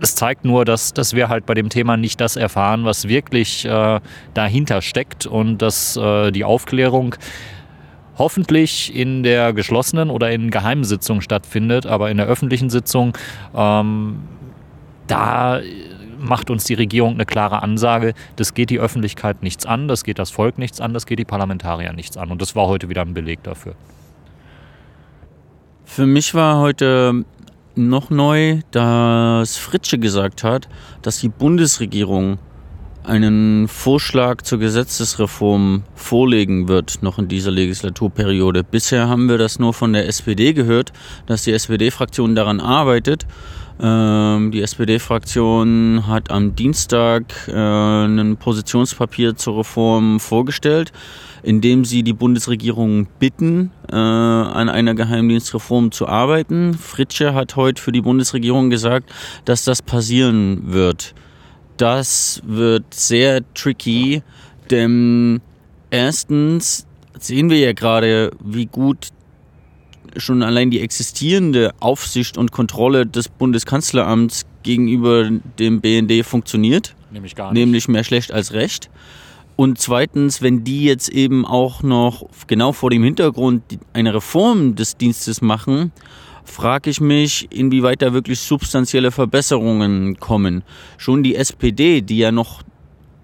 es 0.00 0.14
zeigt 0.14 0.44
nur, 0.44 0.64
dass, 0.64 0.94
dass 0.94 1.14
wir 1.14 1.28
halt 1.28 1.46
bei 1.46 1.54
dem 1.54 1.68
Thema 1.68 1.96
nicht 1.96 2.20
das 2.20 2.36
erfahren, 2.36 2.84
was 2.84 3.08
wirklich 3.08 3.64
äh, 3.64 4.00
dahinter 4.34 4.82
steckt 4.82 5.26
und 5.26 5.58
dass 5.58 5.96
äh, 5.96 6.30
die 6.30 6.44
Aufklärung 6.44 7.16
hoffentlich 8.16 8.94
in 8.94 9.22
der 9.22 9.52
geschlossenen 9.52 10.10
oder 10.10 10.30
in 10.30 10.50
geheimen 10.50 10.84
Sitzung 10.84 11.20
stattfindet, 11.20 11.86
aber 11.86 12.10
in 12.10 12.16
der 12.16 12.26
öffentlichen 12.26 12.70
Sitzung, 12.70 13.16
ähm, 13.54 14.20
da 15.06 15.60
macht 16.18 16.50
uns 16.50 16.64
die 16.64 16.74
Regierung 16.74 17.14
eine 17.14 17.26
klare 17.26 17.62
Ansage, 17.62 18.14
das 18.36 18.54
geht 18.54 18.70
die 18.70 18.80
Öffentlichkeit 18.80 19.42
nichts 19.42 19.66
an, 19.66 19.86
das 19.86 20.02
geht 20.02 20.18
das 20.18 20.30
Volk 20.30 20.58
nichts 20.58 20.80
an, 20.80 20.92
das 20.92 21.06
geht 21.06 21.18
die 21.20 21.24
Parlamentarier 21.24 21.92
nichts 21.92 22.16
an. 22.16 22.30
Und 22.30 22.42
das 22.42 22.56
war 22.56 22.66
heute 22.66 22.88
wieder 22.88 23.02
ein 23.02 23.14
Beleg 23.14 23.42
dafür. 23.44 23.74
Für 25.84 26.06
mich 26.06 26.34
war 26.34 26.58
heute 26.58 27.24
noch 27.78 28.10
neu, 28.10 28.60
dass 28.70 29.56
Fritsche 29.56 29.98
gesagt 29.98 30.44
hat, 30.44 30.68
dass 31.02 31.20
die 31.20 31.28
Bundesregierung 31.28 32.38
einen 33.04 33.68
Vorschlag 33.68 34.42
zur 34.42 34.58
Gesetzesreform 34.58 35.84
vorlegen 35.94 36.68
wird, 36.68 37.02
noch 37.02 37.18
in 37.18 37.28
dieser 37.28 37.50
Legislaturperiode. 37.50 38.64
Bisher 38.64 39.08
haben 39.08 39.28
wir 39.28 39.38
das 39.38 39.58
nur 39.58 39.72
von 39.72 39.94
der 39.94 40.06
SPD 40.06 40.52
gehört, 40.52 40.92
dass 41.26 41.44
die 41.44 41.52
SPD-Fraktion 41.52 42.34
daran 42.34 42.60
arbeitet. 42.60 43.26
Ähm, 43.80 44.50
die 44.50 44.62
SPD-Fraktion 44.62 46.06
hat 46.06 46.30
am 46.30 46.54
Dienstag 46.56 47.48
äh, 47.48 47.52
ein 47.52 48.36
Positionspapier 48.36 49.36
zur 49.36 49.58
Reform 49.58 50.20
vorgestellt, 50.20 50.92
in 51.42 51.60
dem 51.60 51.84
sie 51.84 52.02
die 52.02 52.12
Bundesregierung 52.12 53.06
bitten, 53.18 53.70
äh, 53.90 53.96
an 53.96 54.68
einer 54.68 54.94
Geheimdienstreform 54.94 55.92
zu 55.92 56.08
arbeiten. 56.08 56.74
Fritsche 56.74 57.34
hat 57.34 57.56
heute 57.56 57.80
für 57.80 57.92
die 57.92 58.02
Bundesregierung 58.02 58.70
gesagt, 58.70 59.12
dass 59.44 59.64
das 59.64 59.82
passieren 59.82 60.72
wird 60.72 61.14
das 61.78 62.42
wird 62.44 62.92
sehr 62.92 63.42
tricky, 63.54 64.22
denn 64.70 65.40
erstens 65.90 66.86
sehen 67.18 67.50
wir 67.50 67.58
ja 67.58 67.72
gerade, 67.72 68.32
wie 68.44 68.66
gut 68.66 69.08
schon 70.16 70.42
allein 70.42 70.70
die 70.70 70.80
existierende 70.80 71.72
Aufsicht 71.80 72.38
und 72.38 72.52
Kontrolle 72.52 73.06
des 73.06 73.28
Bundeskanzleramts 73.28 74.46
gegenüber 74.62 75.30
dem 75.58 75.80
BND 75.80 76.24
funktioniert. 76.24 76.94
Nämlich 77.10 77.34
gar 77.34 77.52
nicht. 77.52 77.60
Nämlich 77.60 77.88
mehr 77.88 78.04
schlecht 78.04 78.32
als 78.32 78.52
recht. 78.52 78.90
Und 79.56 79.78
zweitens, 79.78 80.40
wenn 80.40 80.62
die 80.62 80.84
jetzt 80.84 81.08
eben 81.08 81.44
auch 81.44 81.82
noch 81.82 82.28
genau 82.46 82.72
vor 82.72 82.90
dem 82.90 83.02
Hintergrund 83.02 83.62
eine 83.92 84.14
Reform 84.14 84.76
des 84.76 84.96
Dienstes 84.96 85.40
machen, 85.40 85.90
frage 86.44 86.90
ich 86.90 87.00
mich, 87.00 87.48
inwieweit 87.50 88.02
da 88.02 88.12
wirklich 88.12 88.40
substanzielle 88.40 89.10
Verbesserungen 89.10 90.18
kommen. 90.18 90.62
Schon 90.96 91.22
die 91.22 91.34
SPD, 91.34 92.02
die 92.02 92.18
ja 92.18 92.30
noch, 92.30 92.62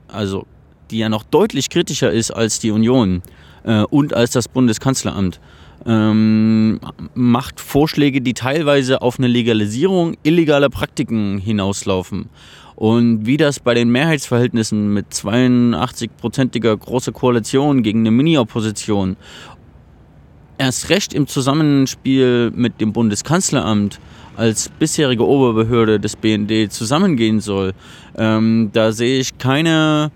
also 0.08 0.46
die 0.90 0.98
ja 0.98 1.08
noch 1.08 1.24
deutlich 1.24 1.70
kritischer 1.70 2.10
ist 2.10 2.30
als 2.30 2.58
die 2.58 2.70
Union 2.70 3.22
äh, 3.64 3.82
und 3.82 4.14
als 4.14 4.32
das 4.32 4.48
Bundeskanzleramt, 4.48 5.40
ähm, 5.86 6.80
macht 7.14 7.60
Vorschläge, 7.60 8.20
die 8.20 8.34
teilweise 8.34 9.02
auf 9.02 9.18
eine 9.18 9.28
Legalisierung 9.28 10.16
illegaler 10.22 10.70
Praktiken 10.70 11.38
hinauslaufen. 11.38 12.30
Und 12.76 13.24
wie 13.26 13.36
das 13.36 13.60
bei 13.60 13.74
den 13.74 13.90
Mehrheitsverhältnissen 13.90 14.92
mit 14.92 15.12
82-prozentiger 15.12 16.76
großer 16.76 17.12
Koalition 17.12 17.82
gegen 17.82 18.00
eine 18.00 18.10
Mini-Opposition 18.10 19.16
erst 20.58 20.88
recht 20.88 21.14
im 21.14 21.26
Zusammenspiel 21.26 22.52
mit 22.54 22.80
dem 22.80 22.92
Bundeskanzleramt 22.92 24.00
als 24.36 24.68
bisherige 24.68 25.26
Oberbehörde 25.26 26.00
des 26.00 26.16
BND 26.16 26.72
zusammengehen 26.72 27.40
soll, 27.40 27.72
ähm, 28.16 28.70
da 28.72 28.92
sehe 28.92 29.20
ich 29.20 29.38
keine 29.38 30.10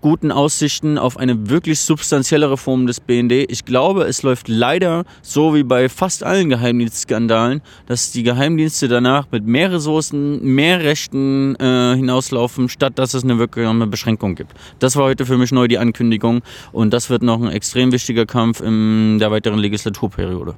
guten 0.00 0.30
Aussichten 0.30 0.98
auf 0.98 1.16
eine 1.16 1.50
wirklich 1.50 1.80
substanzielle 1.80 2.50
Reform 2.50 2.86
des 2.86 3.00
BND. 3.00 3.32
Ich 3.50 3.64
glaube, 3.64 4.04
es 4.04 4.22
läuft 4.22 4.48
leider 4.48 5.04
so 5.22 5.54
wie 5.54 5.62
bei 5.62 5.88
fast 5.88 6.22
allen 6.22 6.48
Geheimdienstskandalen, 6.48 7.62
dass 7.86 8.12
die 8.12 8.22
Geheimdienste 8.22 8.88
danach 8.88 9.26
mit 9.30 9.46
mehr 9.46 9.72
Ressourcen, 9.72 10.42
mehr 10.44 10.80
Rechten 10.80 11.56
äh, 11.56 11.96
hinauslaufen, 11.96 12.68
statt 12.68 12.98
dass 12.98 13.14
es 13.14 13.24
eine 13.24 13.38
wirksame 13.38 13.86
Beschränkung 13.86 14.34
gibt. 14.34 14.52
Das 14.78 14.96
war 14.96 15.04
heute 15.04 15.26
für 15.26 15.38
mich 15.38 15.52
neu 15.52 15.68
die 15.68 15.78
Ankündigung 15.78 16.42
und 16.72 16.92
das 16.92 17.10
wird 17.10 17.22
noch 17.22 17.40
ein 17.40 17.50
extrem 17.50 17.92
wichtiger 17.92 18.26
Kampf 18.26 18.60
in 18.60 19.18
der 19.18 19.30
weiteren 19.30 19.58
Legislaturperiode. 19.58 20.54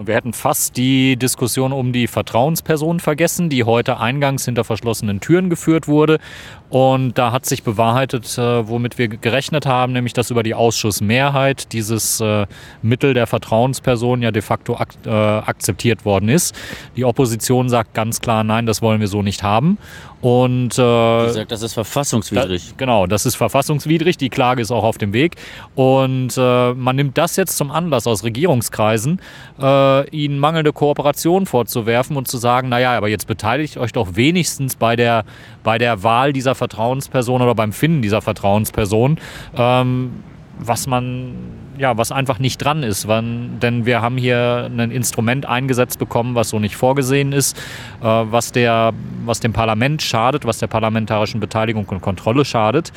Und 0.00 0.06
wir 0.06 0.14
hätten 0.14 0.32
fast 0.32 0.78
die 0.78 1.18
Diskussion 1.18 1.74
um 1.74 1.92
die 1.92 2.06
Vertrauensperson 2.06 3.00
vergessen, 3.00 3.50
die 3.50 3.64
heute 3.64 4.00
eingangs 4.00 4.46
hinter 4.46 4.64
verschlossenen 4.64 5.20
Türen 5.20 5.50
geführt 5.50 5.88
wurde. 5.88 6.20
Und 6.70 7.18
da 7.18 7.32
hat 7.32 7.46
sich 7.46 7.64
bewahrheitet, 7.64 8.38
äh, 8.38 8.68
womit 8.68 8.96
wir 8.96 9.08
gerechnet 9.08 9.66
haben, 9.66 9.92
nämlich 9.92 10.12
dass 10.12 10.30
über 10.30 10.44
die 10.44 10.54
Ausschussmehrheit 10.54 11.72
dieses 11.72 12.20
äh, 12.20 12.46
Mittel 12.80 13.12
der 13.12 13.26
Vertrauensperson 13.26 14.22
ja 14.22 14.30
de 14.30 14.40
facto 14.40 14.76
ak 14.76 14.90
äh, 15.04 15.10
akzeptiert 15.10 16.04
worden 16.04 16.28
ist. 16.28 16.54
Die 16.96 17.04
Opposition 17.04 17.68
sagt 17.68 17.94
ganz 17.94 18.20
klar, 18.20 18.44
nein, 18.44 18.66
das 18.66 18.82
wollen 18.82 19.00
wir 19.00 19.08
so 19.08 19.22
nicht 19.22 19.42
haben. 19.42 19.78
Und 20.20 20.78
äh, 20.78 21.26
die 21.26 21.32
sagt, 21.32 21.50
das 21.50 21.62
ist 21.62 21.72
verfassungswidrig. 21.72 22.68
Da, 22.68 22.74
genau, 22.76 23.06
das 23.06 23.24
ist 23.24 23.36
verfassungswidrig. 23.36 24.18
Die 24.18 24.28
Klage 24.28 24.60
ist 24.60 24.70
auch 24.70 24.84
auf 24.84 24.98
dem 24.98 25.14
Weg. 25.14 25.36
Und 25.74 26.36
äh, 26.36 26.74
man 26.74 26.96
nimmt 26.96 27.16
das 27.16 27.36
jetzt 27.36 27.56
zum 27.56 27.70
Anlass 27.70 28.06
aus 28.06 28.22
Regierungskreisen, 28.22 29.20
äh, 29.58 30.10
ihnen 30.10 30.38
mangelnde 30.38 30.72
Kooperation 30.72 31.46
vorzuwerfen 31.46 32.16
und 32.16 32.28
zu 32.28 32.36
sagen, 32.36 32.68
naja, 32.68 32.96
aber 32.96 33.08
jetzt 33.08 33.26
beteiligt 33.26 33.78
euch 33.78 33.92
doch 33.92 34.14
wenigstens 34.14 34.76
bei 34.76 34.94
der, 34.94 35.24
bei 35.62 35.78
der 35.78 36.02
Wahl 36.02 36.34
dieser 36.34 36.54
Vertrauensperson 36.60 37.40
oder 37.40 37.54
beim 37.54 37.72
Finden 37.72 38.02
dieser 38.02 38.20
Vertrauensperson. 38.20 39.18
Ähm, 39.56 40.12
was 40.58 40.86
man 40.86 41.34
ja, 41.80 41.96
was 41.96 42.12
einfach 42.12 42.38
nicht 42.38 42.58
dran 42.58 42.82
ist, 42.82 43.08
wann, 43.08 43.58
denn 43.60 43.86
wir 43.86 44.02
haben 44.02 44.18
hier 44.18 44.70
ein 44.70 44.90
Instrument 44.90 45.46
eingesetzt 45.46 45.98
bekommen, 45.98 46.34
was 46.34 46.50
so 46.50 46.58
nicht 46.58 46.76
vorgesehen 46.76 47.32
ist, 47.32 47.56
äh, 48.02 48.04
was, 48.04 48.52
der, 48.52 48.92
was 49.24 49.40
dem 49.40 49.54
Parlament 49.54 50.02
schadet, 50.02 50.44
was 50.44 50.58
der 50.58 50.66
parlamentarischen 50.66 51.40
Beteiligung 51.40 51.86
und 51.86 52.02
Kontrolle 52.02 52.44
schadet 52.44 52.92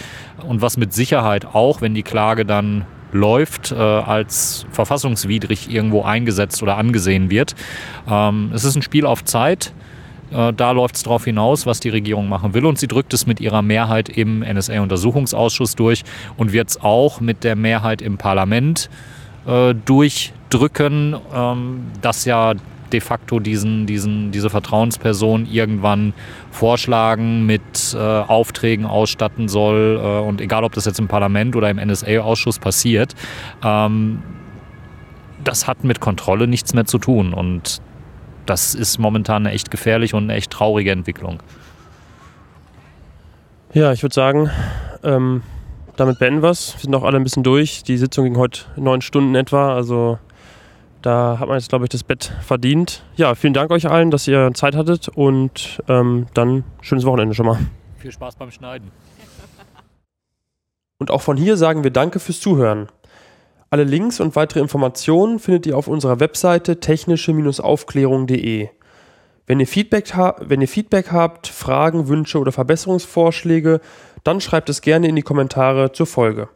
und 0.46 0.62
was 0.62 0.76
mit 0.76 0.94
Sicherheit 0.94 1.46
auch, 1.46 1.80
wenn 1.80 1.94
die 1.94 2.04
Klage 2.04 2.46
dann 2.46 2.86
läuft, 3.14 3.72
äh, 3.72 3.76
als 3.76 4.66
verfassungswidrig 4.72 5.72
irgendwo 5.72 6.02
eingesetzt 6.02 6.62
oder 6.62 6.78
angesehen 6.78 7.30
wird. 7.30 7.56
Ähm, 8.10 8.52
es 8.54 8.66
ist 8.66 8.76
ein 8.76 8.82
Spiel 8.82 9.06
auf 9.06 9.24
Zeit. 9.24 9.74
Äh, 10.34 10.54
da 10.54 10.72
läuft 10.72 10.96
es 10.96 11.04
darauf 11.04 11.26
hinaus, 11.26 11.66
was 11.66 11.80
die 11.80 11.90
Regierung 11.90 12.28
machen 12.30 12.54
will. 12.54 12.66
Und 12.66 12.80
sie 12.80 12.88
drückt 12.88 13.14
es 13.14 13.26
mit 13.28 13.40
ihrer 13.40 13.62
Mehrheit 13.62 14.10
im 14.10 14.40
NSA-Untersuchungsausschuss 14.42 15.76
durch 15.76 16.04
und 16.38 16.52
wird 16.54 16.70
es 16.70 16.82
auch 16.82 17.22
mit 17.22 17.44
der 17.44 17.56
Mehrheit 17.56 18.02
im 18.02 18.18
Parlament 18.18 18.90
äh, 19.46 19.74
durchdrücken, 19.74 21.16
ähm, 21.34 21.86
das 22.02 22.26
ja 22.26 22.54
de 22.94 23.02
facto 23.02 23.40
diesen, 23.40 23.88
diesen, 23.88 24.32
diese 24.32 24.50
Vertrauensperson 24.50 25.48
irgendwann 25.52 26.14
vorschlagen, 26.52 27.46
mit 27.46 27.62
äh, 27.94 27.98
Aufträgen 27.98 28.86
ausstatten 28.86 29.50
soll. 29.50 30.00
Äh, 30.02 30.20
und 30.20 30.40
egal, 30.40 30.64
ob 30.64 30.74
das 30.74 30.86
jetzt 30.86 31.00
im 31.00 31.08
Parlament 31.08 31.56
oder 31.56 31.70
im 31.70 31.78
NSA-Ausschuss 31.78 32.60
passiert, 32.60 33.16
ähm, 33.64 34.22
das 35.44 35.68
hat 35.68 35.84
mit 35.84 36.00
Kontrolle 36.00 36.48
nichts 36.48 36.74
mehr 36.74 36.86
zu 36.86 37.00
tun. 37.00 37.34
Und 37.34 37.82
das 38.46 38.76
ist 38.76 38.98
momentan 38.98 39.46
eine 39.46 39.56
echt 39.56 39.72
gefährliche 39.72 40.16
und 40.16 40.24
eine 40.24 40.34
echt 40.34 40.52
traurige 40.52 40.92
Entwicklung. 40.92 41.42
Ja, 43.74 43.92
ich 43.92 44.04
würde 44.04 44.14
sagen, 44.14 44.50
ähm, 45.04 45.42
damit 45.96 46.20
beenden 46.20 46.42
wir 46.42 46.50
es. 46.50 46.76
Wir 46.76 46.82
sind 46.82 46.96
auch 46.96 47.04
alle 47.04 47.18
ein 47.18 47.24
bisschen 47.24 47.44
durch. 47.44 47.84
Die 47.84 47.98
Sitzung 47.98 48.26
ging 48.26 48.38
heute 48.38 48.62
neun 48.76 49.02
Stunden 49.02 49.36
etwa. 49.36 49.74
Also 49.74 50.20
da 51.02 51.38
hat 51.40 51.48
man 51.48 51.58
jetzt, 51.58 51.70
glaube 51.70 51.86
ich, 51.86 51.90
das 51.90 52.04
Bett 52.04 52.32
verdient. 52.42 53.04
Ja, 53.16 53.36
vielen 53.36 53.54
Dank 53.54 53.72
euch 53.72 53.90
allen, 53.90 54.12
dass 54.12 54.28
ihr 54.28 54.52
Zeit 54.54 54.76
hattet 54.76 55.10
und 55.10 55.82
ähm, 55.88 56.28
dann 56.34 56.64
schönes 56.82 57.06
Wochenende 57.06 57.36
schon 57.36 57.46
mal. 57.46 57.60
Viel 57.98 58.12
Spaß 58.12 58.36
beim 58.36 58.52
Schneiden. 58.52 58.92
Und 61.00 61.12
auch 61.12 61.22
von 61.22 61.36
hier 61.36 61.58
sagen 61.58 61.84
wir 61.84 61.92
Danke 61.92 62.20
fürs 62.20 62.40
Zuhören. 62.40 62.88
Alle 63.74 63.86
Links 63.86 64.20
und 64.20 64.36
weitere 64.36 64.60
Informationen 64.60 65.40
findet 65.40 65.66
ihr 65.66 65.76
auf 65.76 65.88
unserer 65.88 66.20
Webseite 66.20 66.80
technische-aufklärung.de. 66.80 68.70
Wenn 69.48 69.60
ihr, 69.60 69.66
Feedback 69.66 70.14
wenn 70.42 70.62
ihr 70.62 70.68
Feedback 70.68 71.12
habt, 71.12 71.48
Fragen, 71.48 72.08
Wünsche 72.08 72.38
oder 72.38 72.52
Verbesserungsvorschläge, 72.52 73.82
dann 74.24 74.42
schreibt 74.42 74.70
es 74.70 74.82
gerne 74.82 75.08
in 75.08 75.16
die 75.16 75.24
Kommentare 75.24 75.92
zur 75.92 76.06
Folge. 76.06 76.50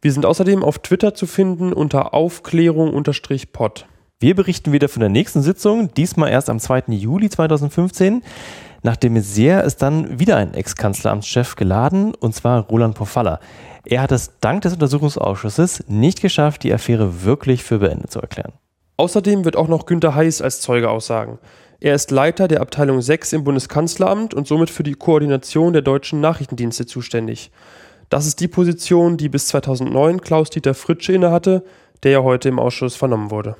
Wir 0.00 0.12
sind 0.12 0.24
außerdem 0.24 0.62
auf 0.62 0.78
Twitter 0.78 1.16
zu 1.16 1.26
finden 1.26 1.72
unter 1.72 2.14
Aufklärung-pod. 2.14 3.86
Wir 4.20 4.36
berichten 4.36 4.70
wieder 4.70 4.88
von 4.88 5.00
der 5.00 5.08
nächsten 5.08 5.42
Sitzung, 5.42 5.92
diesmal 5.94 6.30
erst 6.30 6.48
am 6.48 6.60
2. 6.60 6.84
Juli 6.90 7.28
2015. 7.28 8.22
Nach 8.86 8.94
dem 8.94 9.14
Maizière 9.14 9.64
ist 9.64 9.82
dann 9.82 10.20
wieder 10.20 10.36
ein 10.36 10.54
Ex-Kanzleramtschef 10.54 11.56
geladen, 11.56 12.14
und 12.14 12.36
zwar 12.36 12.68
Roland 12.68 12.94
Pofalla. 12.94 13.40
Er 13.84 14.00
hat 14.00 14.12
es 14.12 14.38
dank 14.40 14.62
des 14.62 14.74
Untersuchungsausschusses 14.74 15.88
nicht 15.88 16.20
geschafft, 16.20 16.62
die 16.62 16.72
Affäre 16.72 17.24
wirklich 17.24 17.64
für 17.64 17.80
beendet 17.80 18.12
zu 18.12 18.20
erklären. 18.20 18.52
Außerdem 18.96 19.44
wird 19.44 19.56
auch 19.56 19.66
noch 19.66 19.86
Günter 19.86 20.14
Heiß 20.14 20.40
als 20.40 20.60
Zeuge 20.60 20.88
aussagen. 20.88 21.40
Er 21.80 21.96
ist 21.96 22.12
Leiter 22.12 22.46
der 22.46 22.60
Abteilung 22.60 23.02
6 23.02 23.32
im 23.32 23.42
Bundeskanzleramt 23.42 24.34
und 24.34 24.46
somit 24.46 24.70
für 24.70 24.84
die 24.84 24.94
Koordination 24.94 25.72
der 25.72 25.82
deutschen 25.82 26.20
Nachrichtendienste 26.20 26.86
zuständig. 26.86 27.50
Das 28.08 28.24
ist 28.24 28.38
die 28.38 28.46
Position, 28.46 29.16
die 29.16 29.28
bis 29.28 29.48
2009 29.48 30.20
Klaus-Dieter 30.20 30.74
Fritsche 30.74 31.12
innehatte, 31.12 31.64
der 32.04 32.12
ja 32.12 32.22
heute 32.22 32.48
im 32.48 32.60
Ausschuss 32.60 32.94
vernommen 32.94 33.32
wurde. 33.32 33.56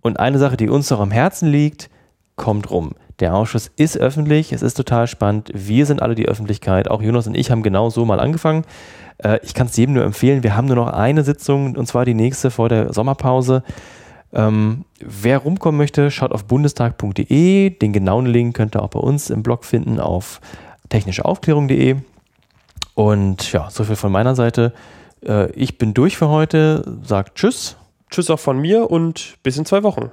Und 0.00 0.18
eine 0.18 0.40
Sache, 0.40 0.56
die 0.56 0.68
uns 0.68 0.90
noch 0.90 0.98
am 0.98 1.12
Herzen 1.12 1.48
liegt, 1.52 1.88
kommt 2.34 2.68
rum. 2.72 2.96
Der 3.20 3.34
Ausschuss 3.34 3.70
ist 3.76 3.96
öffentlich, 3.96 4.52
es 4.52 4.62
ist 4.62 4.74
total 4.74 5.06
spannend. 5.06 5.50
Wir 5.54 5.86
sind 5.86 6.02
alle 6.02 6.14
die 6.14 6.26
Öffentlichkeit. 6.26 6.90
Auch 6.90 7.00
Jonas 7.00 7.26
und 7.26 7.36
ich 7.36 7.50
haben 7.50 7.62
genau 7.62 7.90
so 7.90 8.04
mal 8.04 8.18
angefangen. 8.18 8.64
Äh, 9.18 9.38
ich 9.42 9.54
kann 9.54 9.68
es 9.68 9.76
jedem 9.76 9.94
nur 9.94 10.04
empfehlen. 10.04 10.42
Wir 10.42 10.56
haben 10.56 10.66
nur 10.66 10.76
noch 10.76 10.92
eine 10.92 11.22
Sitzung 11.22 11.76
und 11.76 11.86
zwar 11.86 12.04
die 12.04 12.14
nächste 12.14 12.50
vor 12.50 12.68
der 12.68 12.92
Sommerpause. 12.92 13.62
Ähm, 14.32 14.84
wer 14.98 15.38
rumkommen 15.38 15.78
möchte, 15.78 16.10
schaut 16.10 16.32
auf 16.32 16.44
bundestag.de. 16.44 17.70
Den 17.70 17.92
genauen 17.92 18.26
Link 18.26 18.56
könnt 18.56 18.74
ihr 18.76 18.82
auch 18.82 18.90
bei 18.90 19.00
uns 19.00 19.30
im 19.30 19.44
Blog 19.44 19.64
finden 19.64 20.00
auf 20.00 20.40
technischeaufklärung.de. 20.88 21.96
Und 22.94 23.52
ja, 23.52 23.70
so 23.70 23.84
viel 23.84 23.96
von 23.96 24.10
meiner 24.10 24.34
Seite. 24.34 24.72
Äh, 25.24 25.52
ich 25.52 25.78
bin 25.78 25.94
durch 25.94 26.16
für 26.16 26.28
heute. 26.28 26.98
Sagt 27.04 27.36
Tschüss. 27.36 27.76
Tschüss 28.10 28.30
auch 28.30 28.40
von 28.40 28.58
mir 28.58 28.90
und 28.90 29.36
bis 29.44 29.56
in 29.56 29.64
zwei 29.64 29.84
Wochen. 29.84 30.10